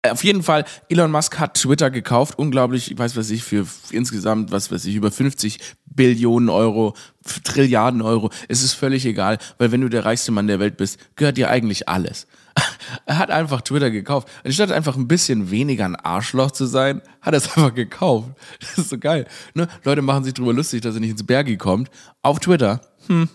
Auf 0.08 0.24
jeden 0.24 0.44
Fall, 0.44 0.64
Elon 0.88 1.12
Musk 1.12 1.40
hat 1.40 1.56
Twitter 1.56 1.92
gekauft, 1.92 2.40
unglaublich, 2.40 2.90
ich 2.90 2.98
weiß 2.98 3.18
was 3.18 3.30
ich, 3.32 3.44
für 3.44 3.68
insgesamt, 3.92 4.50
was 4.50 4.72
weiß 4.72 4.86
ich, 4.86 4.96
über 4.96 5.12
50 5.12 5.60
Billionen 5.88 6.48
Euro, 6.48 6.96
Trilliarden 7.44 8.02
Euro. 8.02 8.30
Es 8.48 8.64
ist 8.64 8.74
völlig 8.74 9.06
egal, 9.06 9.40
weil 9.58 9.74
wenn 9.74 9.82
du 9.82 9.90
der 9.90 10.06
reichste 10.06 10.32
Mann 10.32 10.48
der 10.48 10.62
Welt 10.62 10.78
bist, 10.78 11.00
gehört 11.18 11.36
dir 11.36 11.50
eigentlich 11.50 11.90
alles. 11.90 12.28
Er 13.06 13.18
hat 13.18 13.30
einfach 13.30 13.62
Twitter 13.62 13.92
gekauft. 13.92 14.28
Anstatt 14.44 14.72
einfach 14.72 14.96
ein 14.96 15.08
bisschen 15.08 15.52
weniger 15.52 15.86
ein 15.86 15.96
Arschloch 15.96 16.52
zu 16.52 16.66
sein, 16.66 17.02
hat 17.22 17.34
er 17.34 17.38
es 17.38 17.48
einfach 17.56 17.74
gekauft. 17.74 18.30
Das 18.60 18.78
ist 18.78 18.90
so 18.90 18.98
geil. 18.98 19.28
Ne? 19.54 19.68
Leute 19.84 20.02
machen 20.02 20.24
sich 20.24 20.34
drüber 20.34 20.54
lustig, 20.54 20.82
dass 20.82 20.96
er 20.96 21.02
nicht 21.02 21.12
ins 21.12 21.26
Bergi 21.26 21.58
kommt. 21.58 21.90
Auf 22.22 22.40
Twitter. 22.40 22.82
Hm. 23.08 23.30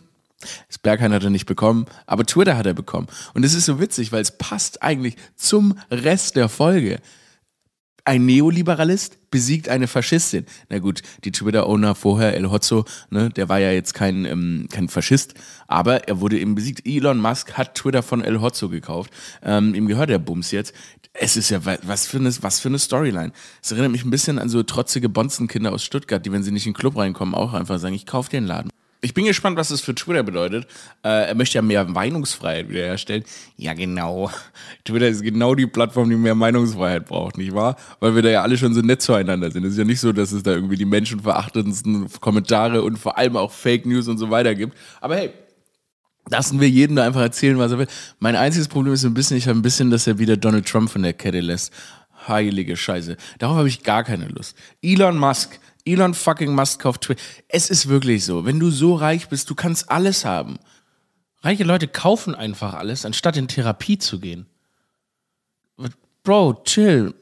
Das 0.69 0.79
Berghain 0.79 1.13
hat 1.13 1.25
er 1.25 1.31
nicht 1.31 1.47
bekommen, 1.47 1.87
aber 2.07 2.25
Twitter 2.25 2.57
hat 2.57 2.67
er 2.67 2.75
bekommen. 2.75 3.07
Und 3.35 3.45
es 3.45 3.55
ist 3.55 3.67
so 3.67 3.81
witzig, 3.81 4.13
weil 4.13 4.23
es 4.23 4.37
passt 4.37 4.83
eigentlich 4.83 5.17
zum 5.37 5.79
Rest 5.91 6.37
der 6.37 6.49
Folge. 6.49 7.01
Ein 8.07 8.27
Neoliberalist 8.27 9.31
besiegt 9.31 9.71
eine 9.71 9.87
Faschistin. 9.87 10.45
Na 10.69 10.79
gut, 10.79 11.01
die 11.25 11.33
Twitter-Owner 11.33 11.95
vorher, 11.95 12.35
El 12.35 12.51
Hotzo, 12.51 12.85
ne, 13.09 13.31
der 13.31 13.49
war 13.49 13.59
ja 13.61 13.73
jetzt 13.73 13.95
kein, 13.95 14.27
ähm, 14.27 14.69
kein 14.71 14.91
Faschist, 14.91 15.33
aber 15.69 16.07
er 16.07 16.21
wurde 16.21 16.39
eben 16.39 16.55
besiegt. 16.55 16.87
Elon 16.87 17.19
Musk 17.19 17.55
hat 17.55 17.75
Twitter 17.75 18.03
von 18.03 18.23
El 18.23 18.43
Hotzo 18.43 18.69
gekauft. 18.69 19.11
Ähm, 19.43 19.75
ihm 19.75 19.89
gehört 19.89 20.11
der 20.11 20.19
Bums 20.19 20.51
jetzt. 20.51 20.75
Es 21.15 21.39
ist 21.39 21.49
ja 21.49 21.61
was 21.65 22.07
für 22.07 22.19
eine, 22.19 22.31
was 22.43 22.61
für 22.61 22.69
eine 22.69 22.79
Storyline. 22.79 23.33
Es 23.63 23.73
erinnert 23.73 23.93
mich 23.93 24.05
ein 24.05 24.11
bisschen 24.11 24.39
an 24.39 24.51
so 24.51 24.63
trotzige 24.63 25.09
Bonzenkinder 25.09 25.73
aus 25.73 25.83
Stuttgart, 25.83 26.27
die, 26.27 26.31
wenn 26.31 26.43
sie 26.43 26.51
nicht 26.51 26.67
in 26.67 26.73
den 26.73 26.79
Club 26.79 26.99
reinkommen, 26.99 27.35
auch 27.35 27.55
einfach 27.55 27.79
sagen, 27.79 27.95
ich 27.95 28.05
kaufe 28.05 28.29
den 28.29 28.45
Laden. 28.45 28.71
Ich 29.05 29.13
bin 29.13 29.27
gespannt, 29.27 29.59
was 29.59 29.69
das 29.69 29.83
für 29.83 29.95
Twitter 29.95 30.23
bedeutet. 30.23 30.67
Äh, 31.05 31.29
er 31.29 31.35
möchte 31.35 31.57
ja 31.57 31.63
mehr 31.63 31.85
Meinungsfreiheit 31.85 32.71
wiederherstellen. 32.71 33.23
Ja, 33.59 33.75
genau. 33.75 34.31
Twitter 34.87 35.09
ist 35.09 35.23
genau 35.23 35.55
die 35.55 35.67
Plattform, 35.67 36.09
die 36.09 36.17
mehr 36.17 36.35
Meinungsfreiheit 36.35 37.05
braucht, 37.05 37.37
nicht 37.37 37.55
wahr? 37.55 37.77
Weil 38.01 38.15
wir 38.15 38.23
da 38.23 38.31
ja 38.31 38.43
alle 38.43 38.57
schon 38.57 38.73
so 38.73 38.81
nett 38.81 39.03
zueinander 39.03 39.51
sind. 39.51 39.63
Es 39.65 39.73
ist 39.73 39.79
ja 39.79 39.85
nicht 39.85 40.01
so, 40.01 40.15
dass 40.15 40.33
es 40.33 40.43
da 40.43 40.53
irgendwie 40.53 40.79
die 40.79 40.87
menschenverachtendsten 40.87 42.09
Kommentare 42.21 42.81
und 42.81 42.99
vor 42.99 43.19
allem 43.19 43.37
auch 43.37 43.53
Fake 43.53 43.85
News 43.85 44.09
und 44.09 44.17
so 44.17 44.31
weiter 44.31 44.55
gibt. 44.55 44.75
Aber 45.03 45.17
hey, 45.17 45.35
lassen 46.31 46.59
wir 46.59 46.71
jeden 46.71 46.97
da 46.97 47.05
einfach 47.05 47.21
erzählen, 47.21 47.59
was 47.59 47.73
er 47.73 47.81
will. 47.81 47.89
Mein 48.21 48.37
einziges 48.37 48.69
Problem 48.69 48.95
ist 48.95 49.05
ein 49.05 49.13
bisschen, 49.13 49.37
ich 49.37 49.47
habe 49.49 49.59
ein 49.59 49.63
bisschen, 49.63 49.91
dass 49.91 50.07
er 50.07 50.19
wieder 50.19 50.39
Donald 50.39 50.67
Trump 50.67 50.89
von 50.89 51.03
der 51.03 51.13
Kette 51.13 51.41
lässt. 51.41 51.75
Heilige 52.27 52.75
Scheiße. 52.75 53.19
Darauf 53.39 53.59
habe 53.59 53.69
ich 53.69 53.83
gar 53.83 54.03
keine 54.03 54.29
Lust. 54.29 54.57
Elon 54.81 55.19
Musk 55.19 55.61
Elon 55.85 56.15
fucking 56.15 56.55
Musk 56.55 56.81
kauft 56.81 57.03
Twitter. 57.03 57.23
Es 57.49 57.71
ist 57.71 57.89
wirklich 57.89 58.25
so. 58.25 58.45
Wenn 58.45 58.59
du 58.59 58.71
so 58.71 58.95
reich 58.95 59.29
bist, 59.29 59.51
du 59.51 59.55
kannst 59.55 59.91
alles 59.91 60.25
haben. 60.25 60.59
Reiche 61.43 61.65
Leute 61.65 61.89
kaufen 61.89 62.35
einfach 62.35 62.75
alles, 62.75 63.05
anstatt 63.05 63.37
in 63.37 63.49
Therapie 63.49 63.99
zu 63.99 64.19
gehen. 64.19 64.47
Bro, 66.23 66.63
chill. 66.65 67.15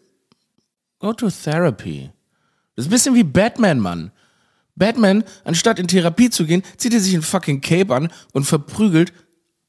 Go 1.00 1.12
to 1.12 1.28
therapy. 1.28 2.11
Das 2.76 2.85
ist 2.85 2.88
ein 2.88 2.95
bisschen 2.95 3.14
wie 3.16 3.25
Batman, 3.25 3.81
Mann. 3.81 4.12
Batman, 4.76 5.25
anstatt 5.45 5.81
in 5.81 5.88
Therapie 5.88 6.31
zu 6.31 6.47
gehen, 6.47 6.62
zieht 6.76 6.95
er 6.95 7.00
sich 7.00 7.14
ein 7.14 7.23
fucking 7.23 7.61
Cape 7.61 7.95
an 7.95 8.12
und 8.33 8.45
verprügelt 8.45 9.12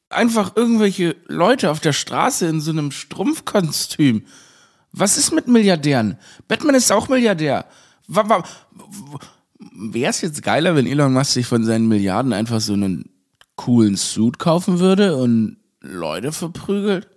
einfach 0.09 0.55
irgendwelche 0.55 1.15
Leute 1.27 1.71
auf 1.71 1.79
der 1.79 1.93
Straße 1.93 2.45
in 2.45 2.61
so 2.61 2.71
einem 2.71 2.91
Strumpfkostüm. 2.91 4.25
Was 4.91 5.17
ist 5.17 5.31
mit 5.31 5.47
Milliardären? 5.47 6.19
Batman 6.47 6.75
ist 6.75 6.91
auch 6.91 7.09
Milliardär. 7.09 7.65
Wäre 8.07 10.09
es 10.09 10.21
jetzt 10.21 10.43
geiler, 10.43 10.75
wenn 10.75 10.85
Elon 10.85 11.13
Musk 11.13 11.31
sich 11.31 11.47
von 11.47 11.63
seinen 11.63 11.87
Milliarden 11.87 12.33
einfach 12.33 12.59
so 12.59 12.73
einen 12.73 13.09
coolen 13.55 13.95
Suit 13.95 14.39
kaufen 14.39 14.79
würde 14.79 15.15
und 15.15 15.57
Leute 15.81 16.31
verprügelt? 16.31 17.07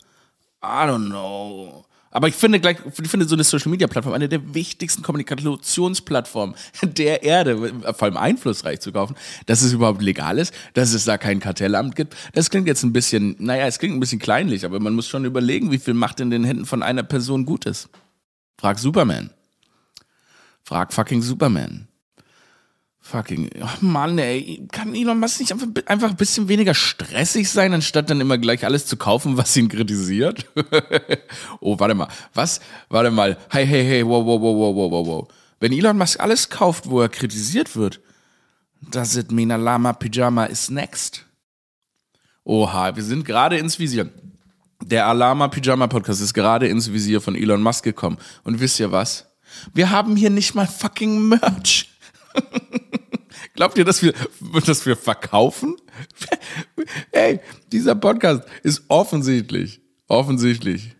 I 0.62 0.86
don't 0.86 1.06
know. 1.06 1.86
Aber 2.16 2.28
ich 2.28 2.34
finde 2.34 2.60
gleich, 2.60 2.78
ich 2.86 3.10
finde 3.10 3.28
so 3.28 3.34
eine 3.34 3.44
Social 3.44 3.70
Media 3.70 3.86
Plattform 3.86 4.14
eine 4.14 4.26
der 4.26 4.54
wichtigsten 4.54 5.02
Kommunikationsplattformen 5.02 6.56
der 6.82 7.22
Erde, 7.22 7.74
vor 7.92 8.04
allem 8.04 8.16
einflussreich 8.16 8.80
zu 8.80 8.90
kaufen, 8.90 9.14
dass 9.44 9.60
es 9.60 9.74
überhaupt 9.74 10.00
legal 10.00 10.38
ist, 10.38 10.54
dass 10.72 10.94
es 10.94 11.04
da 11.04 11.18
kein 11.18 11.40
Kartellamt 11.40 11.94
gibt. 11.94 12.16
Das 12.32 12.48
klingt 12.48 12.68
jetzt 12.68 12.84
ein 12.84 12.94
bisschen, 12.94 13.36
naja, 13.38 13.66
es 13.66 13.78
klingt 13.78 13.94
ein 13.94 14.00
bisschen 14.00 14.18
kleinlich, 14.18 14.64
aber 14.64 14.80
man 14.80 14.94
muss 14.94 15.08
schon 15.08 15.26
überlegen, 15.26 15.70
wie 15.72 15.78
viel 15.78 15.92
Macht 15.92 16.18
in 16.20 16.30
den 16.30 16.44
Händen 16.44 16.64
von 16.64 16.82
einer 16.82 17.02
Person 17.02 17.44
gut 17.44 17.66
ist. 17.66 17.90
Frag 18.58 18.78
Superman. 18.78 19.28
Frag 20.66 20.92
fucking 20.92 21.22
Superman. 21.22 21.86
Fucking, 23.00 23.50
oh 23.62 23.68
Mann, 23.82 24.18
ey, 24.18 24.66
kann 24.72 24.96
Elon 24.96 25.20
Musk 25.20 25.38
nicht 25.38 25.52
einfach, 25.52 25.68
einfach 25.86 26.10
ein 26.10 26.16
bisschen 26.16 26.48
weniger 26.48 26.74
stressig 26.74 27.48
sein, 27.48 27.72
anstatt 27.72 28.10
dann 28.10 28.20
immer 28.20 28.36
gleich 28.36 28.64
alles 28.64 28.84
zu 28.84 28.96
kaufen, 28.96 29.36
was 29.36 29.56
ihn 29.56 29.68
kritisiert? 29.68 30.44
oh, 31.60 31.78
warte 31.78 31.94
mal, 31.94 32.08
was? 32.34 32.58
Warte 32.88 33.12
mal, 33.12 33.38
hey, 33.50 33.64
hey, 33.64 33.84
hey, 33.84 34.04
wow, 34.04 34.26
wow, 34.26 34.40
wow, 34.40 34.74
wow, 34.74 34.90
wow, 34.90 35.06
wow. 35.06 35.28
Wenn 35.60 35.72
Elon 35.72 35.98
Musk 35.98 36.18
alles 36.18 36.50
kauft, 36.50 36.90
wo 36.90 37.00
er 37.00 37.08
kritisiert 37.08 37.76
wird, 37.76 38.00
does 38.90 39.14
it 39.14 39.30
mean 39.30 39.52
a 39.52 39.56
Lama 39.56 39.92
Pyjama 39.92 40.46
is 40.46 40.68
next? 40.68 41.24
Oha, 42.42 42.96
wir 42.96 43.04
sind 43.04 43.24
gerade 43.24 43.56
ins 43.56 43.78
Visier. 43.78 44.10
Der 44.82 45.06
Alama 45.06 45.46
Pyjama 45.46 45.86
Podcast 45.86 46.20
ist 46.20 46.34
gerade 46.34 46.66
ins 46.66 46.92
Visier 46.92 47.20
von 47.20 47.36
Elon 47.36 47.62
Musk 47.62 47.84
gekommen. 47.84 48.18
Und 48.42 48.58
wisst 48.58 48.80
ihr 48.80 48.90
was? 48.90 49.25
Wir 49.74 49.90
haben 49.90 50.16
hier 50.16 50.30
nicht 50.30 50.54
mal 50.54 50.66
fucking 50.66 51.28
Merch. 51.28 51.90
Glaubt 53.54 53.78
ihr, 53.78 53.84
dass 53.84 54.02
wir, 54.02 54.12
dass 54.66 54.86
wir 54.86 54.96
verkaufen? 54.96 55.76
Hey, 57.10 57.40
dieser 57.72 57.94
Podcast 57.94 58.42
ist 58.62 58.82
offensichtlich, 58.88 59.80
offensichtlich 60.08 60.95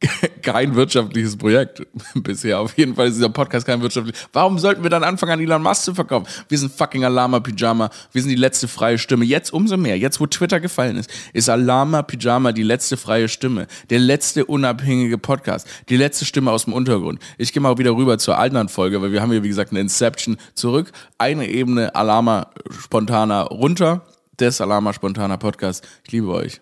kein 0.42 0.74
wirtschaftliches 0.74 1.36
Projekt. 1.36 1.82
Bisher 2.14 2.60
auf 2.60 2.76
jeden 2.78 2.94
Fall 2.94 3.08
ist 3.08 3.16
dieser 3.16 3.28
Podcast 3.28 3.66
kein 3.66 3.82
wirtschaftliches. 3.82 4.28
Warum 4.32 4.58
sollten 4.58 4.82
wir 4.82 4.90
dann 4.90 5.02
anfangen, 5.02 5.32
an 5.32 5.40
Elon 5.40 5.62
Musk 5.62 5.82
zu 5.82 5.94
verkaufen? 5.94 6.26
Wir 6.48 6.58
sind 6.58 6.72
fucking 6.72 7.04
Alama 7.04 7.40
Pyjama. 7.40 7.90
Wir 8.12 8.22
sind 8.22 8.30
die 8.30 8.36
letzte 8.36 8.68
freie 8.68 8.98
Stimme. 8.98 9.24
Jetzt 9.24 9.52
umso 9.52 9.76
mehr. 9.76 9.98
Jetzt, 9.98 10.20
wo 10.20 10.26
Twitter 10.26 10.60
gefallen 10.60 10.96
ist, 10.96 11.10
ist 11.32 11.48
Alama 11.48 12.02
Pyjama 12.02 12.52
die 12.52 12.62
letzte 12.62 12.96
freie 12.96 13.28
Stimme. 13.28 13.66
Der 13.90 13.98
letzte 13.98 14.44
unabhängige 14.44 15.18
Podcast. 15.18 15.66
Die 15.88 15.96
letzte 15.96 16.24
Stimme 16.24 16.52
aus 16.52 16.64
dem 16.64 16.74
Untergrund. 16.74 17.20
Ich 17.36 17.52
gehe 17.52 17.62
mal 17.62 17.76
wieder 17.78 17.96
rüber 17.96 18.18
zur 18.18 18.38
anderen 18.38 18.68
Folge, 18.68 19.02
weil 19.02 19.12
wir 19.12 19.20
haben 19.20 19.32
hier, 19.32 19.42
wie 19.42 19.48
gesagt, 19.48 19.72
eine 19.72 19.80
Inception 19.80 20.36
zurück. 20.54 20.92
Eine 21.18 21.48
Ebene 21.48 21.94
Alama 21.94 22.50
spontaner 22.78 23.44
runter. 23.44 24.02
Des 24.38 24.60
Alama 24.60 24.92
spontaner 24.92 25.36
Podcast. 25.36 25.84
Ich 26.04 26.12
liebe 26.12 26.28
euch. 26.28 26.60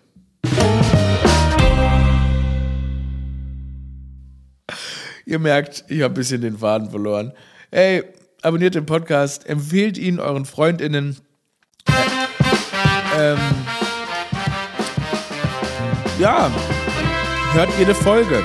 Ihr 5.27 5.39
merkt, 5.39 5.83
ich 5.89 6.01
habe 6.03 6.13
ein 6.13 6.15
bisschen 6.15 6.39
den 6.39 6.57
Faden 6.57 6.89
verloren. 6.89 7.33
Ey, 7.69 8.01
abonniert 8.43 8.75
den 8.75 8.85
Podcast, 8.85 9.45
empfehlt 9.45 9.97
ihn 9.97 10.21
euren 10.21 10.45
FreundInnen. 10.45 11.17
Ähm, 13.19 13.37
ja, 16.17 16.49
hört 17.51 17.69
jede 17.77 17.93
Folge. 17.93 18.41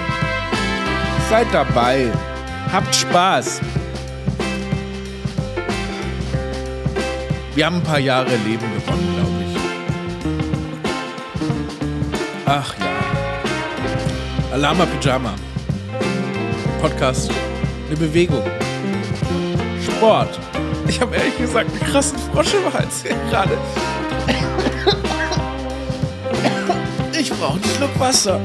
Seid 1.30 1.46
dabei. 1.52 2.10
Habt 2.72 2.92
Spaß. 2.92 3.60
Wir 7.54 7.64
haben 7.64 7.76
ein 7.76 7.82
paar 7.84 8.00
Jahre 8.00 8.34
Leben 8.38 8.66
gewonnen, 8.74 9.14
glaube 9.14 9.44
ich. 9.46 9.56
Ach 12.44 12.74
ja. 12.80 12.86
Alama 14.52 14.84
Pyjama. 14.86 15.34
Podcast 16.82 17.30
eine 17.86 17.96
Bewegung. 17.96 18.42
Sport. 19.84 20.40
Ich 20.88 21.00
habe 21.00 21.14
ehrlich 21.14 21.38
gesagt 21.38 21.70
einen 21.70 21.78
krassen 21.78 22.18
Frosch 22.18 22.54
im 22.54 22.74
Hals 22.74 23.02
hier 23.02 23.14
gerade. 23.30 23.56
Ich 27.16 27.30
brauche 27.30 27.54
einen 27.54 27.64
Schluck 27.76 28.00
Wasser. 28.00 28.40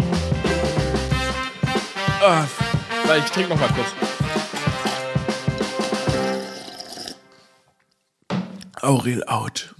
Ah, 2.21 2.45
ich 3.17 3.31
trinke 3.31 3.49
noch 3.49 3.59
mal 3.59 3.69
kurz. 3.69 3.87
Aurel 8.83 9.23
out. 9.25 9.73